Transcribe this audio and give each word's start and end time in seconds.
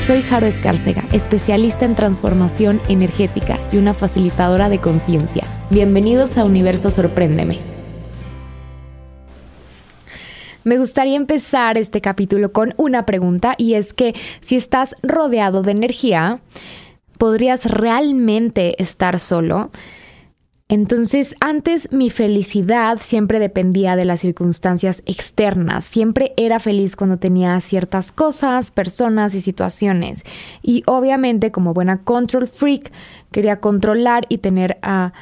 Soy 0.00 0.22
Jaro 0.22 0.46
Escárcega, 0.46 1.04
especialista 1.12 1.84
en 1.84 1.94
transformación 1.94 2.80
energética 2.88 3.58
y 3.70 3.76
una 3.76 3.92
facilitadora 3.92 4.70
de 4.70 4.78
conciencia. 4.78 5.44
Bienvenidos 5.68 6.38
a 6.38 6.46
Universo 6.46 6.90
Sorpréndeme. 6.90 7.58
Me 10.64 10.78
gustaría 10.78 11.16
empezar 11.16 11.76
este 11.76 12.00
capítulo 12.00 12.50
con 12.50 12.72
una 12.78 13.04
pregunta 13.04 13.54
y 13.58 13.74
es 13.74 13.92
que 13.92 14.14
si 14.40 14.56
estás 14.56 14.96
rodeado 15.02 15.62
de 15.62 15.72
energía, 15.72 16.40
¿podrías 17.18 17.66
realmente 17.66 18.82
estar 18.82 19.20
solo? 19.20 19.70
Entonces, 20.70 21.34
antes 21.40 21.90
mi 21.90 22.10
felicidad 22.10 23.00
siempre 23.02 23.40
dependía 23.40 23.96
de 23.96 24.04
las 24.04 24.20
circunstancias 24.20 25.02
externas. 25.04 25.84
Siempre 25.84 26.32
era 26.36 26.60
feliz 26.60 26.94
cuando 26.94 27.18
tenía 27.18 27.60
ciertas 27.60 28.12
cosas, 28.12 28.70
personas 28.70 29.34
y 29.34 29.40
situaciones. 29.40 30.22
Y 30.62 30.84
obviamente, 30.86 31.50
como 31.50 31.74
buena 31.74 32.04
control 32.04 32.46
freak, 32.46 32.92
quería 33.32 33.58
controlar 33.58 34.26
y 34.28 34.38
tener 34.38 34.78
a 34.82 35.12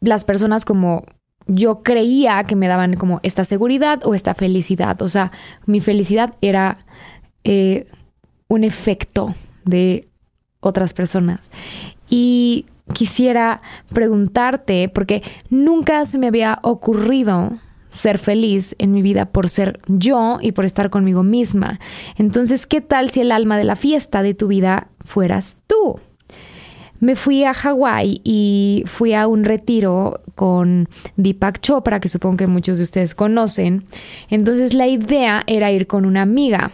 las 0.00 0.24
personas 0.24 0.66
como 0.66 1.06
yo 1.46 1.82
creía 1.82 2.44
que 2.44 2.54
me 2.54 2.68
daban 2.68 2.96
como 2.96 3.20
esta 3.22 3.46
seguridad 3.46 4.02
o 4.04 4.12
esta 4.12 4.34
felicidad. 4.34 5.00
O 5.00 5.08
sea, 5.08 5.32
mi 5.64 5.80
felicidad 5.80 6.34
era 6.42 6.84
eh, 7.44 7.86
un 8.46 8.62
efecto 8.62 9.34
de 9.64 10.06
otras 10.60 10.92
personas. 10.92 11.50
Y 12.10 12.66
quisiera 12.92 13.62
preguntarte, 13.92 14.88
porque 14.88 15.22
nunca 15.50 16.04
se 16.06 16.18
me 16.18 16.28
había 16.28 16.58
ocurrido 16.62 17.58
ser 17.92 18.18
feliz 18.18 18.76
en 18.78 18.92
mi 18.92 19.02
vida 19.02 19.26
por 19.26 19.48
ser 19.48 19.80
yo 19.86 20.38
y 20.40 20.52
por 20.52 20.64
estar 20.64 20.90
conmigo 20.90 21.22
misma. 21.22 21.80
Entonces, 22.16 22.66
¿qué 22.66 22.80
tal 22.80 23.10
si 23.10 23.20
el 23.20 23.32
alma 23.32 23.58
de 23.58 23.64
la 23.64 23.76
fiesta 23.76 24.22
de 24.22 24.34
tu 24.34 24.48
vida 24.48 24.88
fueras 25.04 25.56
tú? 25.66 25.98
Me 26.98 27.14
fui 27.14 27.44
a 27.44 27.52
Hawái 27.52 28.22
y 28.24 28.84
fui 28.86 29.12
a 29.12 29.26
un 29.26 29.44
retiro 29.44 30.20
con 30.34 30.88
Deepak 31.16 31.60
Chopra, 31.60 32.00
que 32.00 32.08
supongo 32.08 32.38
que 32.38 32.46
muchos 32.46 32.78
de 32.78 32.84
ustedes 32.84 33.14
conocen. 33.14 33.84
Entonces 34.30 34.72
la 34.72 34.86
idea 34.86 35.42
era 35.46 35.70
ir 35.72 35.86
con 35.86 36.06
una 36.06 36.22
amiga 36.22 36.70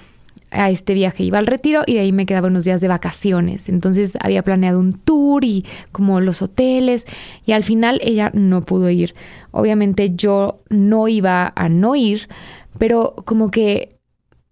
a 0.52 0.70
este 0.70 0.94
viaje. 0.94 1.24
Iba 1.24 1.38
al 1.38 1.46
retiro 1.46 1.82
y 1.86 1.94
de 1.94 2.00
ahí 2.00 2.12
me 2.12 2.26
quedaba 2.26 2.48
unos 2.48 2.64
días 2.64 2.80
de 2.80 2.88
vacaciones. 2.88 3.68
Entonces 3.68 4.16
había 4.20 4.42
planeado 4.42 4.78
un 4.78 4.92
tour 4.92 5.44
y 5.44 5.64
como 5.90 6.20
los 6.20 6.42
hoteles 6.42 7.06
y 7.46 7.52
al 7.52 7.64
final 7.64 8.00
ella 8.02 8.30
no 8.34 8.64
pudo 8.64 8.90
ir. 8.90 9.14
Obviamente 9.50 10.14
yo 10.14 10.62
no 10.68 11.08
iba 11.08 11.52
a 11.54 11.68
no 11.68 11.96
ir, 11.96 12.28
pero 12.78 13.14
como 13.24 13.50
que 13.50 13.98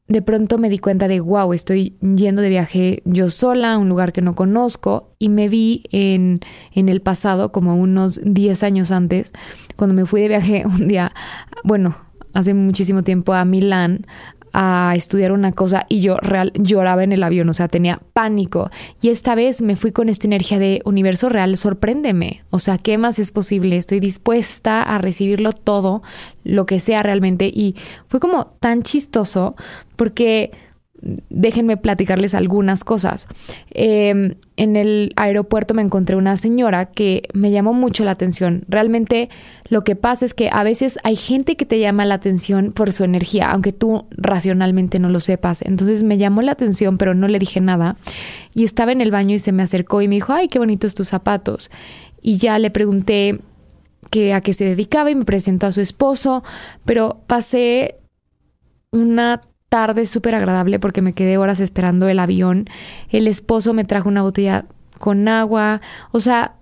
de 0.09 0.23
pronto 0.23 0.59
me 0.59 0.69
di 0.69 0.79
cuenta 0.79 1.07
de, 1.07 1.21
wow, 1.21 1.53
estoy 1.53 1.97
yendo 2.01 2.43
de 2.43 2.49
viaje 2.49 3.01
yo 3.05 3.31
sola 3.31 3.75
a 3.75 3.79
un 3.79 3.89
lugar 3.89 4.13
que 4.13 4.23
no 4.23 4.35
conozco 4.35 5.15
y 5.21 5.29
me 5.29 5.49
vi 5.49 5.85
en, 5.93 6.41
en 6.75 6.89
el 6.89 7.01
pasado, 7.01 7.53
como 7.53 7.77
unos 7.77 8.21
10 8.25 8.65
años 8.65 8.91
antes, 8.91 9.33
cuando 9.77 9.95
me 9.95 10.07
fui 10.07 10.21
de 10.21 10.29
viaje 10.29 10.65
un 10.67 10.89
día, 10.89 11.13
bueno, 11.63 11.95
hace 12.33 12.55
muchísimo 12.55 13.05
tiempo 13.05 13.35
a 13.35 13.45
Milán 13.45 14.05
a 14.53 14.93
estudiar 14.97 15.33
una 15.33 15.53
cosa 15.53 15.87
y 15.89 16.01
yo 16.01 16.17
real 16.17 16.53
lloraba 16.55 17.05
en 17.05 17.13
el 17.13 17.23
avión, 17.23 17.49
o 17.49 17.55
sea, 17.55 17.69
tenía 17.69 18.01
pánico. 18.13 18.71
Y 19.01 19.09
esta 19.09 19.35
vez 19.35 19.63
me 19.63 19.77
fui 19.77 19.93
con 19.93 20.09
esta 20.09 20.27
energía 20.27 20.59
de 20.59 20.83
universo 20.85 21.29
real, 21.29 21.57
sorpréndeme. 21.57 22.43
O 22.51 22.59
sea, 22.59 22.79
¿qué 22.79 22.99
más 22.99 23.19
es 23.19 23.33
posible? 23.33 23.77
Estoy 23.77 24.01
dispuesta 24.01 24.83
a 24.83 24.99
recibirlo 24.99 25.53
todo, 25.53 26.03
lo 26.45 26.67
que 26.67 26.81
sea 26.81 27.03
realmente. 27.03 27.47
Y 27.47 27.77
fue 28.09 28.21
como 28.21 28.47
tan 28.61 28.83
chistoso 28.83 29.57
porque 29.97 30.51
déjenme 31.03 31.77
platicarles 31.77 32.35
algunas 32.35 32.85
cosas. 32.85 33.27
Em, 33.71 34.35
en 34.57 34.77
el 34.77 35.13
aeropuerto 35.17 35.75
me 35.75 35.83
encontré 35.83 36.17
una 36.17 36.37
señora 36.37 36.87
que 36.87 37.29
me 37.33 37.51
llamó 37.51 37.73
mucho 37.73 38.05
la 38.05 38.11
atención. 38.11 38.65
Realmente 38.69 39.31
lo 39.69 39.83
que 39.83 39.97
pasa 39.97 40.25
es 40.25 40.35
que 40.35 40.51
a 40.53 40.63
veces 40.63 40.99
hay 41.03 41.17
gente 41.17 41.57
que 41.57 41.65
te 41.65 41.81
llama 41.81 42.05
la 42.05 42.17
atención 42.17 42.73
por 42.73 42.93
su 42.93 43.05
energía, 43.05 43.51
aunque 43.51 43.73
tú 43.73 44.07
racionalmente 44.11 44.99
no 44.99 45.09
lo 45.09 45.21
sepas. 45.21 45.63
Entonces 45.63 46.05
me 46.05 46.19
llamó 46.19 46.43
la 46.43 46.53
atención, 46.53 46.99
pero 46.99 47.15
no 47.15 47.29
le 47.29 47.39
dije 47.39 47.61
nada. 47.61 47.97
Y 48.55 48.65
estaba 48.65 48.93
en 48.93 49.01
el 49.01 49.11
baño 49.11 49.35
y 49.35 49.39
se 49.39 49.53
me 49.53 49.63
acercó 49.63 50.03
y 50.03 50.09
me 50.09 50.17
dijo, 50.17 50.33
ay, 50.33 50.49
qué 50.49 50.59
bonitos 50.59 50.95
tus 50.95 51.09
zapatos. 51.09 51.71
Y 52.21 52.37
ya 52.37 52.59
le 52.59 52.71
pregunté 52.71 53.41
a 54.35 54.41
qué 54.41 54.55
se 54.55 54.65
dedicaba 54.65 55.11
y 55.11 55.15
me 55.15 55.25
presentó 55.25 55.67
a 55.67 55.73
su 55.73 55.81
esposo, 55.81 56.43
pero 56.85 57.23
pasé 57.27 57.97
una 58.91 59.41
tarde 59.71 60.05
súper 60.05 60.35
agradable 60.35 60.79
porque 60.79 61.01
me 61.01 61.15
quedé 61.15 61.39
horas 61.39 61.61
esperando 61.61 62.09
el 62.09 62.19
avión. 62.19 62.69
El 63.09 63.27
esposo 63.27 63.73
me 63.73 63.85
trajo 63.85 64.11
una 64.11 64.23
botella 64.23 64.67
con 64.99 65.27
agua. 65.29 65.81
O 66.11 66.21
sea, 66.21 66.57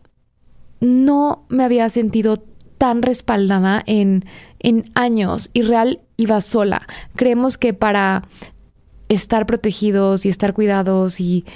no 0.81 1.45
me 1.49 1.65
había 1.65 1.89
sentido 1.89 2.45
tan 2.77 3.03
respaldada 3.03 3.83
en, 3.87 4.25
en 4.61 4.93
años 4.95 5.51
y 5.53 5.63
real 5.63 6.01
iba 6.17 6.41
sola. 6.41 6.87
Creemos 7.17 7.59
que 7.59 7.75
para 7.75 8.23
estar 9.09 9.47
protegidos 9.47 10.27
y 10.27 10.29
estar 10.29 10.53
cuidados 10.53 11.19
y, 11.19 11.47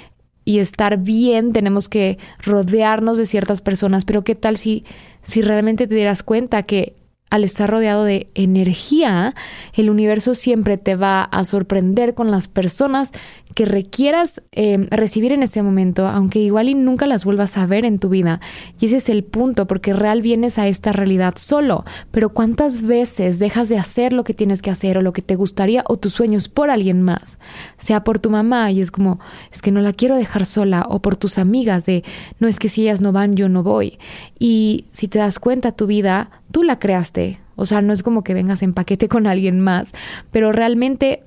y 0.43 0.57
estar 0.59 0.97
bien 0.97 1.53
tenemos 1.53 1.87
que 1.87 2.17
rodearnos 2.39 3.17
de 3.17 3.27
ciertas 3.27 3.61
personas, 3.61 4.05
pero 4.05 4.23
¿qué 4.23 4.33
tal 4.33 4.57
si, 4.57 4.85
si 5.21 5.43
realmente 5.43 5.87
te 5.87 5.95
dieras 5.95 6.23
cuenta 6.23 6.63
que 6.63 6.95
al 7.33 7.43
estar 7.43 7.67
rodeado 7.67 8.03
de 8.03 8.27
energía, 8.35 9.33
el 9.73 9.89
universo 9.89 10.35
siempre 10.35 10.77
te 10.77 10.95
va 10.95 11.23
a 11.23 11.43
sorprender 11.45 12.13
con 12.13 12.29
las 12.29 12.47
personas 12.47 13.11
que 13.55 13.65
requieras 13.65 14.43
eh, 14.51 14.85
recibir 14.91 15.33
en 15.33 15.41
ese 15.41 15.63
momento, 15.63 16.07
aunque 16.07 16.37
igual 16.37 16.69
y 16.69 16.75
nunca 16.75 17.07
las 17.07 17.25
vuelvas 17.25 17.57
a 17.57 17.65
ver 17.65 17.85
en 17.85 17.97
tu 17.97 18.09
vida. 18.09 18.39
Y 18.79 18.85
ese 18.85 18.97
es 18.97 19.09
el 19.09 19.23
punto, 19.23 19.65
porque 19.65 19.93
real 19.93 20.21
vienes 20.21 20.59
a 20.59 20.67
esta 20.67 20.93
realidad 20.93 21.33
solo, 21.37 21.85
pero 22.11 22.29
¿cuántas 22.29 22.83
veces 22.83 23.39
dejas 23.39 23.67
de 23.67 23.79
hacer 23.79 24.13
lo 24.13 24.23
que 24.23 24.35
tienes 24.35 24.61
que 24.61 24.69
hacer 24.69 24.99
o 24.99 25.01
lo 25.01 25.11
que 25.11 25.23
te 25.23 25.35
gustaría 25.35 25.83
o 25.87 25.97
tus 25.97 26.13
sueños 26.13 26.49
por 26.49 26.69
alguien 26.69 27.01
más? 27.01 27.39
Sea 27.79 28.03
por 28.03 28.19
tu 28.19 28.29
mamá 28.29 28.71
y 28.71 28.79
es 28.79 28.91
como, 28.91 29.19
es 29.51 29.63
que 29.63 29.71
no 29.71 29.81
la 29.81 29.93
quiero 29.93 30.17
dejar 30.17 30.45
sola, 30.45 30.85
o 30.87 31.01
por 31.01 31.15
tus 31.15 31.39
amigas 31.39 31.87
de, 31.87 32.03
no 32.37 32.47
es 32.47 32.59
que 32.59 32.69
si 32.69 32.83
ellas 32.83 33.01
no 33.01 33.11
van, 33.11 33.35
yo 33.35 33.49
no 33.49 33.63
voy. 33.63 33.97
Y 34.37 34.85
si 34.91 35.07
te 35.07 35.17
das 35.17 35.39
cuenta, 35.39 35.71
tu 35.71 35.87
vida, 35.87 36.29
tú 36.53 36.63
la 36.63 36.79
creaste. 36.79 37.41
O 37.57 37.65
sea, 37.65 37.81
no 37.81 37.91
es 37.91 38.01
como 38.01 38.23
que 38.23 38.33
vengas 38.33 38.63
en 38.63 38.73
paquete 38.73 39.09
con 39.09 39.27
alguien 39.27 39.59
más, 39.59 39.91
pero 40.31 40.53
realmente 40.53 41.23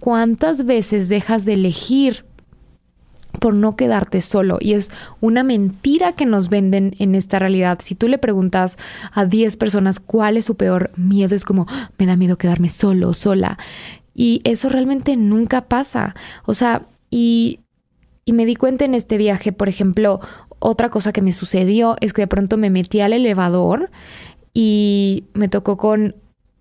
¿Cuántas 0.00 0.66
veces 0.66 1.08
dejas 1.08 1.44
de 1.44 1.54
elegir 1.54 2.24
por 3.40 3.54
no 3.54 3.74
quedarte 3.74 4.20
solo. 4.20 4.58
Y 4.60 4.74
es 4.74 4.92
una 5.20 5.42
mentira 5.42 6.12
que 6.12 6.24
nos 6.24 6.48
venden 6.48 6.94
en 7.00 7.16
esta 7.16 7.40
realidad. 7.40 7.80
Si 7.82 7.96
tú 7.96 8.06
le 8.06 8.18
preguntas 8.18 8.78
a 9.12 9.24
10 9.24 9.56
personas 9.56 9.98
cuál 9.98 10.36
es 10.36 10.44
su 10.44 10.56
peor 10.56 10.92
miedo, 10.96 11.34
es 11.34 11.44
como, 11.44 11.66
ah, 11.68 11.90
me 11.98 12.06
da 12.06 12.16
miedo 12.16 12.38
quedarme 12.38 12.68
solo, 12.68 13.12
sola. 13.12 13.58
Y 14.14 14.40
eso 14.44 14.68
realmente 14.68 15.16
nunca 15.16 15.62
pasa. 15.62 16.14
O 16.44 16.54
sea, 16.54 16.86
y, 17.10 17.60
y 18.24 18.34
me 18.34 18.46
di 18.46 18.54
cuenta 18.54 18.84
en 18.84 18.94
este 18.94 19.18
viaje, 19.18 19.52
por 19.52 19.68
ejemplo, 19.68 20.20
otra 20.60 20.88
cosa 20.88 21.12
que 21.12 21.20
me 21.20 21.32
sucedió 21.32 21.96
es 22.00 22.12
que 22.12 22.22
de 22.22 22.28
pronto 22.28 22.56
me 22.56 22.70
metí 22.70 23.00
al 23.00 23.12
elevador 23.12 23.90
y 24.54 25.24
me 25.34 25.48
tocó 25.48 25.76
con 25.76 26.14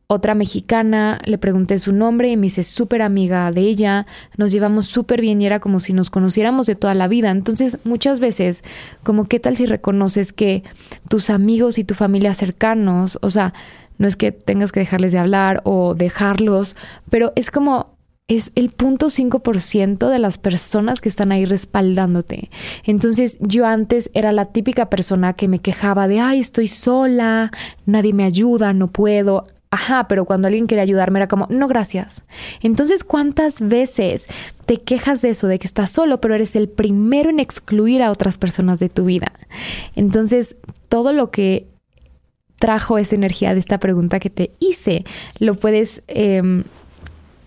otra 0.07 0.35
mexicana, 0.35 1.19
le 1.25 1.37
pregunté 1.37 1.79
su 1.79 1.93
nombre 1.93 2.29
y 2.29 2.37
me 2.37 2.47
hice 2.47 2.63
súper 2.63 3.01
amiga 3.01 3.51
de 3.51 3.61
ella, 3.61 4.05
nos 4.37 4.51
llevamos 4.51 4.85
súper 4.87 5.21
bien 5.21 5.41
y 5.41 5.45
era 5.45 5.59
como 5.59 5.79
si 5.79 5.93
nos 5.93 6.09
conociéramos 6.09 6.67
de 6.67 6.75
toda 6.75 6.93
la 6.93 7.07
vida. 7.07 7.31
Entonces, 7.31 7.79
muchas 7.83 8.19
veces, 8.19 8.63
como 9.03 9.25
qué 9.25 9.39
tal 9.39 9.55
si 9.55 9.65
reconoces 9.65 10.33
que 10.33 10.63
tus 11.07 11.29
amigos 11.29 11.77
y 11.77 11.83
tu 11.83 11.93
familia 11.93 12.33
cercanos, 12.33 13.17
o 13.21 13.29
sea, 13.29 13.53
no 13.97 14.07
es 14.07 14.15
que 14.15 14.31
tengas 14.31 14.71
que 14.71 14.81
dejarles 14.81 15.11
de 15.11 15.19
hablar 15.19 15.61
o 15.63 15.93
dejarlos, 15.95 16.75
pero 17.09 17.31
es 17.35 17.51
como 17.51 17.92
es 18.27 18.51
el 18.55 18.69
punto 18.69 19.07
5% 19.07 20.09
de 20.09 20.19
las 20.19 20.37
personas 20.37 21.01
que 21.01 21.09
están 21.09 21.31
ahí 21.31 21.45
respaldándote. 21.45 22.49
Entonces 22.85 23.37
yo 23.41 23.65
antes 23.65 24.09
era 24.13 24.31
la 24.31 24.45
típica 24.45 24.89
persona 24.89 25.33
que 25.33 25.47
me 25.47 25.59
quejaba 25.59 26.07
de, 26.07 26.19
ay, 26.19 26.39
estoy 26.39 26.67
sola, 26.67 27.51
nadie 27.85 28.13
me 28.13 28.23
ayuda, 28.23 28.73
no 28.73 28.87
puedo. 28.87 29.47
Ajá, 29.71 30.07
pero 30.07 30.25
cuando 30.25 30.47
alguien 30.47 30.67
quiere 30.67 30.81
ayudarme 30.81 31.19
era 31.19 31.27
como, 31.27 31.47
no, 31.49 31.67
gracias. 31.67 32.23
Entonces, 32.61 33.03
¿cuántas 33.03 33.59
veces 33.59 34.27
te 34.67 34.77
quejas 34.77 35.21
de 35.21 35.29
eso, 35.29 35.47
de 35.47 35.57
que 35.57 35.65
estás 35.65 35.89
solo, 35.89 36.21
pero 36.21 36.35
eres 36.35 36.55
el 36.55 36.69
primero 36.69 37.31
en 37.31 37.39
excluir 37.39 38.03
a 38.03 38.11
otras 38.11 38.37
personas 38.37 38.79
de 38.79 38.89
tu 38.89 39.05
vida? 39.05 39.31
Entonces, 39.95 40.57
todo 40.89 41.11
lo 41.11 41.31
que 41.31 41.67
trajo 42.59 42.97
esa 42.97 43.15
energía 43.15 43.53
de 43.53 43.59
esta 43.59 43.79
pregunta 43.79 44.19
que 44.19 44.29
te 44.29 44.51
hice. 44.59 45.03
Lo 45.39 45.55
puedes 45.55 46.03
em, 46.07 46.63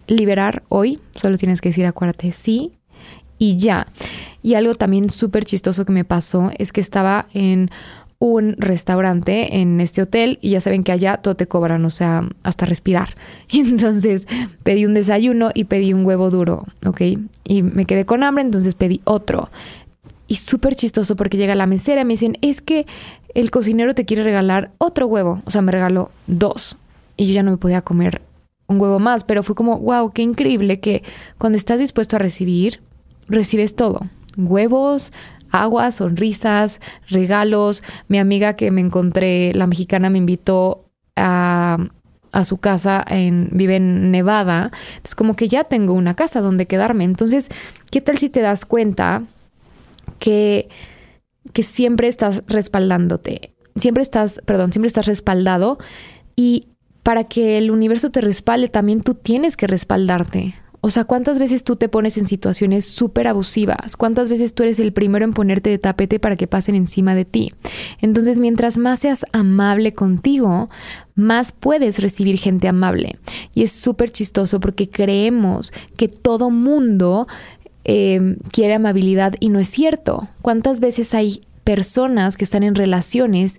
liberar 0.06 0.62
hoy, 0.68 0.98
solo 1.20 1.38
tienes 1.38 1.60
que 1.60 1.70
decir 1.70 1.86
acuérdate 1.86 2.32
sí 2.32 2.72
y 3.38 3.56
ya. 3.56 3.88
Y 4.42 4.54
algo 4.54 4.74
también 4.74 5.10
súper 5.10 5.44
chistoso 5.44 5.84
que 5.84 5.92
me 5.92 6.04
pasó 6.04 6.50
es 6.58 6.72
que 6.72 6.80
estaba 6.80 7.26
en 7.34 7.70
un 8.18 8.54
restaurante 8.58 9.58
en 9.58 9.80
este 9.80 10.02
hotel 10.02 10.38
y 10.40 10.50
ya 10.50 10.60
saben 10.60 10.84
que 10.84 10.92
allá 10.92 11.18
todo 11.18 11.34
te 11.36 11.46
cobran, 11.46 11.84
o 11.84 11.90
sea, 11.90 12.26
hasta 12.42 12.66
respirar. 12.66 13.10
Y 13.50 13.60
entonces 13.60 14.26
pedí 14.62 14.86
un 14.86 14.94
desayuno 14.94 15.50
y 15.54 15.64
pedí 15.64 15.92
un 15.92 16.04
huevo 16.06 16.30
duro, 16.30 16.64
¿ok? 16.84 17.02
Y 17.44 17.62
me 17.62 17.84
quedé 17.84 18.06
con 18.06 18.22
hambre, 18.22 18.44
entonces 18.44 18.74
pedí 18.74 19.00
otro. 19.04 19.50
Y 20.28 20.36
súper 20.36 20.74
chistoso 20.74 21.14
porque 21.14 21.36
llega 21.36 21.54
la 21.54 21.66
mesera 21.66 22.00
y 22.00 22.04
me 22.04 22.14
dicen, 22.14 22.38
es 22.40 22.60
que 22.60 22.86
el 23.34 23.50
cocinero 23.50 23.94
te 23.94 24.04
quiere 24.04 24.24
regalar 24.24 24.72
otro 24.78 25.06
huevo. 25.06 25.42
O 25.44 25.50
sea, 25.50 25.62
me 25.62 25.70
regaló 25.70 26.10
dos. 26.26 26.78
Y 27.16 27.26
yo 27.26 27.34
ya 27.34 27.42
no 27.42 27.52
me 27.52 27.56
podía 27.58 27.82
comer 27.82 28.22
un 28.68 28.80
huevo 28.80 28.98
más, 28.98 29.24
pero 29.24 29.42
fue 29.42 29.54
como, 29.54 29.78
wow, 29.78 30.12
qué 30.12 30.22
increíble 30.22 30.80
que 30.80 31.02
cuando 31.38 31.56
estás 31.56 31.80
dispuesto 31.80 32.16
a 32.16 32.18
recibir, 32.18 32.80
recibes 33.28 33.76
todo. 33.76 34.00
Huevos, 34.36 35.12
agua, 35.50 35.90
sonrisas, 35.92 36.80
regalos. 37.08 37.82
Mi 38.08 38.18
amiga 38.18 38.54
que 38.54 38.70
me 38.70 38.80
encontré, 38.80 39.52
la 39.54 39.66
mexicana, 39.66 40.10
me 40.10 40.18
invitó 40.18 40.84
a, 41.16 41.78
a 42.32 42.44
su 42.44 42.58
casa, 42.58 43.04
en, 43.08 43.48
vive 43.52 43.76
en 43.76 44.10
Nevada. 44.10 44.72
Es 45.04 45.14
como 45.14 45.36
que 45.36 45.48
ya 45.48 45.64
tengo 45.64 45.94
una 45.94 46.14
casa 46.14 46.40
donde 46.40 46.66
quedarme. 46.66 47.04
Entonces, 47.04 47.48
¿qué 47.90 48.00
tal 48.00 48.18
si 48.18 48.28
te 48.28 48.40
das 48.40 48.64
cuenta 48.64 49.22
que, 50.18 50.68
que 51.52 51.62
siempre 51.62 52.08
estás 52.08 52.42
respaldándote? 52.46 53.54
Siempre 53.76 54.02
estás, 54.02 54.40
perdón, 54.44 54.72
siempre 54.72 54.88
estás 54.88 55.06
respaldado 55.06 55.78
y 56.34 56.68
para 57.06 57.22
que 57.22 57.56
el 57.56 57.70
universo 57.70 58.10
te 58.10 58.20
respalde, 58.20 58.66
también 58.66 59.00
tú 59.00 59.14
tienes 59.14 59.56
que 59.56 59.68
respaldarte. 59.68 60.54
O 60.80 60.90
sea, 60.90 61.04
¿cuántas 61.04 61.38
veces 61.38 61.62
tú 61.62 61.76
te 61.76 61.88
pones 61.88 62.18
en 62.18 62.26
situaciones 62.26 62.84
súper 62.84 63.28
abusivas? 63.28 63.96
¿Cuántas 63.96 64.28
veces 64.28 64.54
tú 64.54 64.64
eres 64.64 64.80
el 64.80 64.92
primero 64.92 65.24
en 65.24 65.32
ponerte 65.32 65.70
de 65.70 65.78
tapete 65.78 66.18
para 66.18 66.34
que 66.34 66.48
pasen 66.48 66.74
encima 66.74 67.14
de 67.14 67.24
ti? 67.24 67.52
Entonces, 68.00 68.38
mientras 68.38 68.76
más 68.76 68.98
seas 68.98 69.24
amable 69.30 69.92
contigo, 69.92 70.68
más 71.14 71.52
puedes 71.52 72.00
recibir 72.00 72.38
gente 72.38 72.66
amable. 72.66 73.20
Y 73.54 73.62
es 73.62 73.70
súper 73.70 74.10
chistoso 74.10 74.58
porque 74.58 74.90
creemos 74.90 75.72
que 75.96 76.08
todo 76.08 76.50
mundo 76.50 77.28
eh, 77.84 78.36
quiere 78.50 78.74
amabilidad 78.74 79.36
y 79.38 79.50
no 79.50 79.60
es 79.60 79.68
cierto. 79.68 80.26
¿Cuántas 80.42 80.80
veces 80.80 81.14
hay 81.14 81.42
personas 81.62 82.36
que 82.36 82.44
están 82.44 82.62
en 82.62 82.76
relaciones 82.76 83.58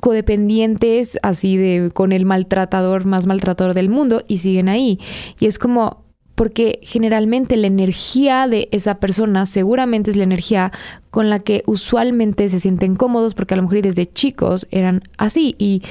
codependientes 0.00 1.18
así 1.22 1.56
de 1.56 1.90
con 1.92 2.12
el 2.12 2.24
maltratador 2.24 3.04
más 3.06 3.26
maltratador 3.26 3.74
del 3.74 3.88
mundo 3.88 4.22
y 4.28 4.38
siguen 4.38 4.68
ahí. 4.68 5.00
Y 5.40 5.46
es 5.46 5.58
como 5.58 6.04
porque 6.36 6.80
generalmente 6.82 7.56
la 7.56 7.66
energía 7.66 8.46
de 8.46 8.68
esa 8.70 9.00
persona 9.00 9.46
seguramente 9.46 10.10
es 10.10 10.16
la 10.16 10.24
energía 10.24 10.70
con 11.10 11.30
la 11.30 11.40
que 11.40 11.64
usualmente 11.66 12.48
se 12.50 12.60
sienten 12.60 12.94
cómodos 12.94 13.34
porque 13.34 13.54
a 13.54 13.56
lo 13.56 13.62
mejor 13.62 13.80
desde 13.80 14.06
chicos 14.06 14.68
eran 14.70 15.02
así 15.16 15.56
y 15.58 15.82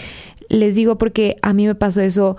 les 0.47 0.75
digo 0.75 0.97
porque 0.99 1.37
a 1.41 1.53
mí 1.53 1.65
me 1.65 1.73
pasó 1.73 2.01
eso, 2.01 2.37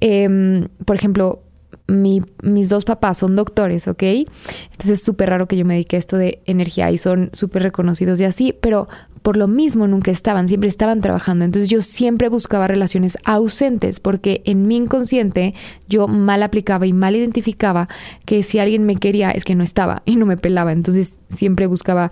em, 0.00 0.68
por 0.84 0.94
ejemplo, 0.94 1.42
mis 1.88 2.68
dos 2.68 2.84
papás 2.84 3.18
son 3.18 3.34
doctores, 3.34 3.88
¿ok? 3.88 4.02
Entonces 4.02 4.90
es 4.90 5.02
súper 5.02 5.30
raro 5.30 5.48
que 5.48 5.56
yo 5.56 5.64
me 5.64 5.74
dedique 5.74 5.96
a 5.96 5.98
esto 5.98 6.16
de 6.16 6.40
energía 6.46 6.88
y 6.92 6.98
son 6.98 7.30
súper 7.32 7.64
reconocidos 7.64 8.20
y 8.20 8.24
así, 8.24 8.54
pero 8.60 8.88
por 9.22 9.36
lo 9.36 9.48
mismo 9.48 9.86
nunca 9.86 10.10
estaban, 10.10 10.48
siempre 10.48 10.68
estaban 10.68 11.00
trabajando. 11.00 11.44
Entonces 11.44 11.68
yo 11.68 11.82
siempre 11.82 12.28
buscaba 12.28 12.68
relaciones 12.68 13.18
ausentes 13.24 14.00
porque 14.00 14.42
en 14.44 14.66
mi 14.66 14.76
inconsciente 14.76 15.54
yo 15.88 16.08
mal 16.08 16.42
aplicaba 16.42 16.86
y 16.86 16.92
mal 16.92 17.16
identificaba 17.16 17.88
que 18.24 18.42
si 18.42 18.58
alguien 18.58 18.84
me 18.84 18.96
quería 18.96 19.30
es 19.30 19.44
que 19.44 19.54
no 19.54 19.64
estaba 19.64 20.02
y 20.04 20.16
no 20.16 20.26
me 20.26 20.36
pelaba. 20.36 20.72
Entonces 20.72 21.18
siempre 21.28 21.66
buscaba 21.66 22.10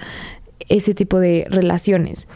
ese 0.69 0.95
tipo 0.95 1.19
de 1.19 1.47
relaciones. 1.49 2.29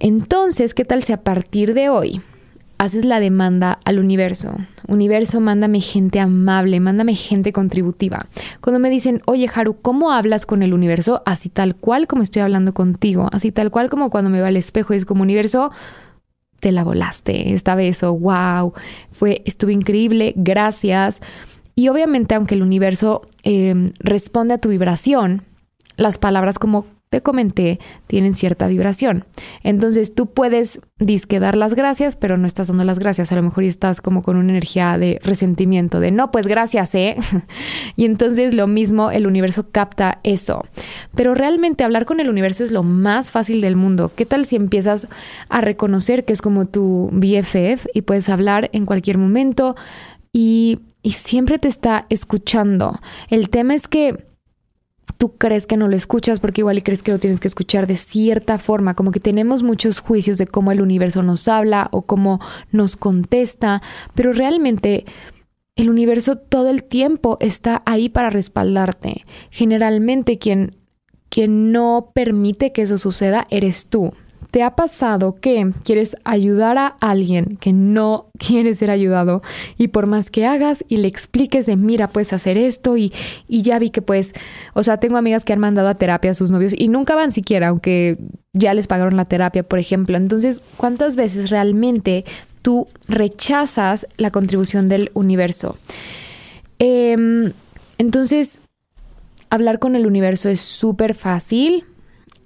Entonces, 0.00 0.74
¿qué 0.74 0.84
tal 0.84 1.02
si 1.02 1.12
a 1.12 1.22
partir 1.22 1.74
de 1.74 1.88
hoy 1.88 2.20
haces 2.78 3.04
la 3.04 3.20
demanda 3.20 3.78
al 3.84 3.98
universo. 3.98 4.56
Universo, 4.88 5.40
mándame 5.40 5.80
gente 5.80 6.20
amable, 6.20 6.80
mándame 6.80 7.14
gente 7.14 7.52
contributiva. 7.52 8.26
Cuando 8.60 8.80
me 8.80 8.90
dicen, 8.90 9.22
oye 9.26 9.48
Haru, 9.54 9.76
¿cómo 9.80 10.12
hablas 10.12 10.46
con 10.46 10.62
el 10.62 10.74
universo? 10.74 11.22
Así 11.24 11.48
tal 11.48 11.76
cual 11.76 12.06
como 12.06 12.22
estoy 12.22 12.42
hablando 12.42 12.74
contigo, 12.74 13.28
así 13.32 13.52
tal 13.52 13.70
cual 13.70 13.88
como 13.88 14.10
cuando 14.10 14.30
me 14.30 14.40
va 14.40 14.48
al 14.48 14.56
espejo 14.56 14.94
y 14.94 14.96
es 14.96 15.04
como 15.04 15.22
universo, 15.22 15.70
te 16.60 16.72
la 16.72 16.84
volaste 16.84 17.52
esta 17.54 17.74
vez, 17.74 18.02
o 18.02 18.14
wow, 18.16 18.72
fue, 19.10 19.42
estuvo 19.46 19.70
increíble, 19.70 20.32
gracias. 20.36 21.20
Y 21.74 21.88
obviamente, 21.88 22.34
aunque 22.34 22.54
el 22.54 22.62
universo 22.62 23.22
eh, 23.42 23.90
responde 23.98 24.54
a 24.54 24.58
tu 24.58 24.68
vibración, 24.68 25.42
las 25.96 26.18
palabras 26.18 26.58
como 26.58 26.86
te 27.12 27.20
comenté, 27.20 27.78
tienen 28.06 28.32
cierta 28.32 28.68
vibración. 28.68 29.26
Entonces 29.62 30.14
tú 30.14 30.28
puedes 30.28 30.80
disque 30.98 31.40
dar 31.40 31.58
las 31.58 31.74
gracias, 31.74 32.16
pero 32.16 32.38
no 32.38 32.46
estás 32.46 32.68
dando 32.68 32.84
las 32.84 32.98
gracias. 32.98 33.30
A 33.30 33.36
lo 33.36 33.42
mejor 33.42 33.64
estás 33.64 34.00
como 34.00 34.22
con 34.22 34.38
una 34.38 34.48
energía 34.48 34.96
de 34.96 35.20
resentimiento, 35.22 36.00
de 36.00 36.10
no, 36.10 36.30
pues 36.30 36.46
gracias, 36.46 36.94
¿eh? 36.94 37.16
y 37.96 38.06
entonces 38.06 38.54
lo 38.54 38.66
mismo, 38.66 39.10
el 39.10 39.26
universo 39.26 39.66
capta 39.70 40.20
eso. 40.22 40.64
Pero 41.14 41.34
realmente 41.34 41.84
hablar 41.84 42.06
con 42.06 42.18
el 42.18 42.30
universo 42.30 42.64
es 42.64 42.72
lo 42.72 42.82
más 42.82 43.30
fácil 43.30 43.60
del 43.60 43.76
mundo. 43.76 44.10
¿Qué 44.16 44.24
tal 44.24 44.46
si 44.46 44.56
empiezas 44.56 45.06
a 45.50 45.60
reconocer 45.60 46.24
que 46.24 46.32
es 46.32 46.40
como 46.40 46.64
tu 46.64 47.10
BFF 47.12 47.88
y 47.92 48.02
puedes 48.02 48.30
hablar 48.30 48.70
en 48.72 48.86
cualquier 48.86 49.18
momento 49.18 49.76
y, 50.32 50.78
y 51.02 51.10
siempre 51.10 51.58
te 51.58 51.68
está 51.68 52.06
escuchando? 52.08 52.98
El 53.28 53.50
tema 53.50 53.74
es 53.74 53.86
que 53.86 54.31
tú 55.22 55.36
crees 55.36 55.68
que 55.68 55.76
no 55.76 55.86
lo 55.86 55.94
escuchas 55.94 56.40
porque 56.40 56.62
igual 56.62 56.78
y 56.78 56.82
crees 56.82 57.04
que 57.04 57.12
lo 57.12 57.18
tienes 57.20 57.38
que 57.38 57.46
escuchar 57.46 57.86
de 57.86 57.94
cierta 57.94 58.58
forma, 58.58 58.96
como 58.96 59.12
que 59.12 59.20
tenemos 59.20 59.62
muchos 59.62 60.00
juicios 60.00 60.36
de 60.36 60.48
cómo 60.48 60.72
el 60.72 60.80
universo 60.80 61.22
nos 61.22 61.46
habla 61.46 61.88
o 61.92 62.02
cómo 62.02 62.40
nos 62.72 62.96
contesta, 62.96 63.82
pero 64.16 64.32
realmente 64.32 65.04
el 65.76 65.90
universo 65.90 66.38
todo 66.38 66.70
el 66.70 66.82
tiempo 66.82 67.36
está 67.38 67.84
ahí 67.86 68.08
para 68.08 68.30
respaldarte. 68.30 69.24
Generalmente 69.52 70.38
quien, 70.38 70.74
quien 71.28 71.70
no 71.70 72.10
permite 72.12 72.72
que 72.72 72.82
eso 72.82 72.98
suceda 72.98 73.46
eres 73.48 73.86
tú. 73.86 74.14
¿Te 74.52 74.62
ha 74.62 74.76
pasado 74.76 75.36
que 75.36 75.72
quieres 75.82 76.14
ayudar 76.24 76.76
a 76.76 76.88
alguien 77.00 77.56
que 77.56 77.72
no 77.72 78.26
quiere 78.38 78.74
ser 78.74 78.90
ayudado 78.90 79.40
y 79.78 79.88
por 79.88 80.06
más 80.06 80.30
que 80.30 80.44
hagas 80.44 80.84
y 80.88 80.98
le 80.98 81.08
expliques 81.08 81.64
de 81.64 81.76
mira, 81.76 82.10
puedes 82.10 82.34
hacer 82.34 82.58
esto 82.58 82.98
y, 82.98 83.14
y 83.48 83.62
ya 83.62 83.78
vi 83.78 83.88
que 83.88 84.02
pues, 84.02 84.34
o 84.74 84.82
sea, 84.82 84.98
tengo 84.98 85.16
amigas 85.16 85.46
que 85.46 85.54
han 85.54 85.58
mandado 85.58 85.88
a 85.88 85.94
terapia 85.94 86.32
a 86.32 86.34
sus 86.34 86.50
novios 86.50 86.74
y 86.76 86.88
nunca 86.88 87.14
van 87.14 87.32
siquiera, 87.32 87.68
aunque 87.68 88.18
ya 88.52 88.74
les 88.74 88.88
pagaron 88.88 89.16
la 89.16 89.24
terapia, 89.24 89.62
por 89.62 89.78
ejemplo. 89.78 90.18
Entonces, 90.18 90.62
¿cuántas 90.76 91.16
veces 91.16 91.48
realmente 91.48 92.26
tú 92.60 92.88
rechazas 93.08 94.06
la 94.18 94.30
contribución 94.30 94.90
del 94.90 95.10
universo? 95.14 95.78
Em, 96.78 97.54
entonces, 97.96 98.60
hablar 99.48 99.78
con 99.78 99.96
el 99.96 100.06
universo 100.06 100.50
es 100.50 100.60
súper 100.60 101.14
fácil 101.14 101.86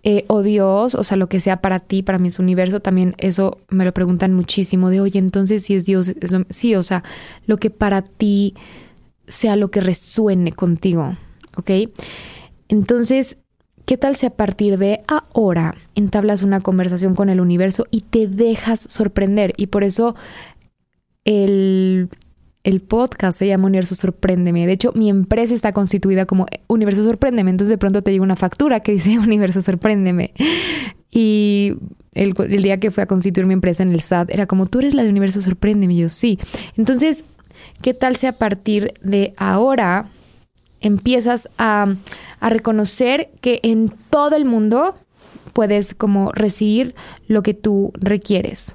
eh, 0.08 0.24
o 0.28 0.42
Dios, 0.42 0.94
o 0.94 1.02
sea, 1.02 1.16
lo 1.16 1.28
que 1.28 1.40
sea 1.40 1.60
para 1.60 1.80
ti, 1.80 2.04
para 2.04 2.20
mí 2.20 2.28
es 2.28 2.38
universo, 2.38 2.78
también 2.78 3.16
eso 3.18 3.58
me 3.70 3.84
lo 3.84 3.92
preguntan 3.92 4.34
muchísimo, 4.34 4.88
de, 4.88 5.00
oye, 5.00 5.18
entonces 5.18 5.64
si 5.64 5.74
es 5.74 5.84
Dios, 5.84 6.06
es 6.06 6.30
lo, 6.30 6.44
sí, 6.48 6.76
o 6.76 6.84
sea, 6.84 7.02
lo 7.46 7.56
que 7.56 7.70
para 7.70 8.02
ti 8.02 8.54
sea 9.26 9.56
lo 9.56 9.72
que 9.72 9.80
resuene 9.80 10.52
contigo, 10.52 11.16
¿ok? 11.56 11.90
Entonces, 12.68 13.38
¿qué 13.84 13.96
tal 13.96 14.14
si 14.14 14.26
a 14.26 14.30
partir 14.30 14.78
de 14.78 15.00
ahora 15.08 15.74
entablas 15.96 16.44
una 16.44 16.60
conversación 16.60 17.16
con 17.16 17.28
el 17.28 17.40
universo 17.40 17.88
y 17.90 18.02
te 18.02 18.28
dejas 18.28 18.78
sorprender? 18.78 19.54
Y 19.56 19.66
por 19.66 19.82
eso 19.82 20.14
el 21.24 22.10
el 22.66 22.80
podcast 22.80 23.38
se 23.38 23.46
llama 23.46 23.66
Universo 23.66 23.94
Sorpréndeme. 23.94 24.66
De 24.66 24.72
hecho, 24.72 24.90
mi 24.92 25.08
empresa 25.08 25.54
está 25.54 25.72
constituida 25.72 26.26
como 26.26 26.46
Universo 26.66 27.04
Sorpréndeme. 27.04 27.52
Entonces 27.52 27.70
de 27.70 27.78
pronto 27.78 28.02
te 28.02 28.10
llega 28.10 28.24
una 28.24 28.34
factura 28.34 28.80
que 28.80 28.90
dice 28.90 29.18
Universo 29.20 29.62
Sorpréndeme. 29.62 30.34
Y 31.08 31.74
el, 32.12 32.34
día 32.34 32.78
que 32.78 32.90
fui 32.90 33.04
a 33.04 33.06
constituir 33.06 33.46
mi 33.46 33.54
empresa 33.54 33.84
en 33.84 33.92
el 33.92 34.00
SAT 34.00 34.30
era 34.30 34.46
como, 34.46 34.66
tú 34.66 34.80
eres 34.80 34.94
la 34.94 35.04
de 35.04 35.10
Universo 35.10 35.40
Sorpréndeme. 35.42 35.94
Y 35.94 35.98
yo, 35.98 36.08
sí. 36.08 36.40
Entonces, 36.76 37.24
¿qué 37.82 37.94
tal 37.94 38.16
si 38.16 38.26
a 38.26 38.32
partir 38.32 38.94
de 39.00 39.32
ahora 39.36 40.10
empiezas 40.80 41.48
a, 41.58 41.94
a 42.40 42.50
reconocer 42.50 43.30
que 43.40 43.60
en 43.62 43.94
todo 44.10 44.34
el 44.34 44.44
mundo 44.44 44.96
puedes 45.52 45.94
como 45.94 46.32
recibir 46.32 46.96
lo 47.28 47.44
que 47.44 47.54
tú 47.54 47.92
requieres? 47.94 48.74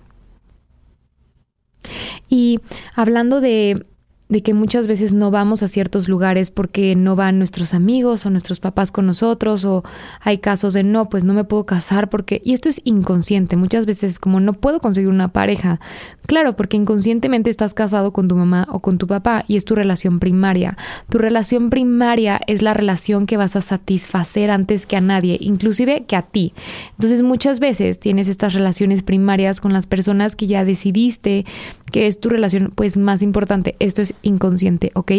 Y 2.29 2.59
hablando 2.95 3.41
de, 3.41 3.85
de 4.31 4.41
que 4.41 4.53
muchas 4.53 4.87
veces 4.87 5.13
no 5.13 5.29
vamos 5.29 5.61
a 5.61 5.67
ciertos 5.67 6.07
lugares 6.07 6.51
porque 6.51 6.95
no 6.95 7.17
van 7.17 7.37
nuestros 7.37 7.73
amigos 7.73 8.25
o 8.25 8.29
nuestros 8.29 8.61
papás 8.61 8.89
con 8.89 9.05
nosotros 9.05 9.65
o 9.65 9.83
hay 10.21 10.37
casos 10.37 10.73
de 10.73 10.83
no, 10.83 11.09
pues 11.09 11.25
no 11.25 11.33
me 11.33 11.43
puedo 11.43 11.65
casar 11.65 12.09
porque, 12.09 12.41
y 12.45 12.53
esto 12.53 12.69
es 12.69 12.79
inconsciente, 12.85 13.57
muchas 13.57 13.85
veces 13.85 14.19
como 14.19 14.39
no 14.39 14.53
puedo 14.53 14.79
conseguir 14.79 15.09
una 15.09 15.27
pareja, 15.27 15.81
claro, 16.27 16.55
porque 16.55 16.77
inconscientemente 16.77 17.49
estás 17.49 17.73
casado 17.73 18.13
con 18.13 18.29
tu 18.29 18.37
mamá 18.37 18.67
o 18.71 18.79
con 18.79 18.97
tu 18.97 19.05
papá 19.05 19.43
y 19.49 19.57
es 19.57 19.65
tu 19.65 19.75
relación 19.75 20.19
primaria. 20.19 20.77
Tu 21.09 21.17
relación 21.17 21.69
primaria 21.69 22.39
es 22.47 22.61
la 22.61 22.73
relación 22.73 23.25
que 23.25 23.35
vas 23.35 23.57
a 23.57 23.61
satisfacer 23.61 24.49
antes 24.49 24.85
que 24.85 24.95
a 24.95 25.01
nadie, 25.01 25.37
inclusive 25.41 26.05
que 26.05 26.15
a 26.15 26.21
ti. 26.21 26.53
Entonces 26.91 27.21
muchas 27.21 27.59
veces 27.59 27.99
tienes 27.99 28.29
estas 28.29 28.53
relaciones 28.53 29.03
primarias 29.03 29.59
con 29.59 29.73
las 29.73 29.87
personas 29.87 30.37
que 30.37 30.47
ya 30.47 30.63
decidiste 30.63 31.45
que 31.91 32.07
es 32.07 32.19
tu 32.19 32.29
relación 32.29 32.71
pues 32.73 32.97
más 32.97 33.21
importante. 33.21 33.75
Esto 33.79 34.01
es 34.01 34.13
inconsciente, 34.21 34.91
¿ok? 34.95 35.11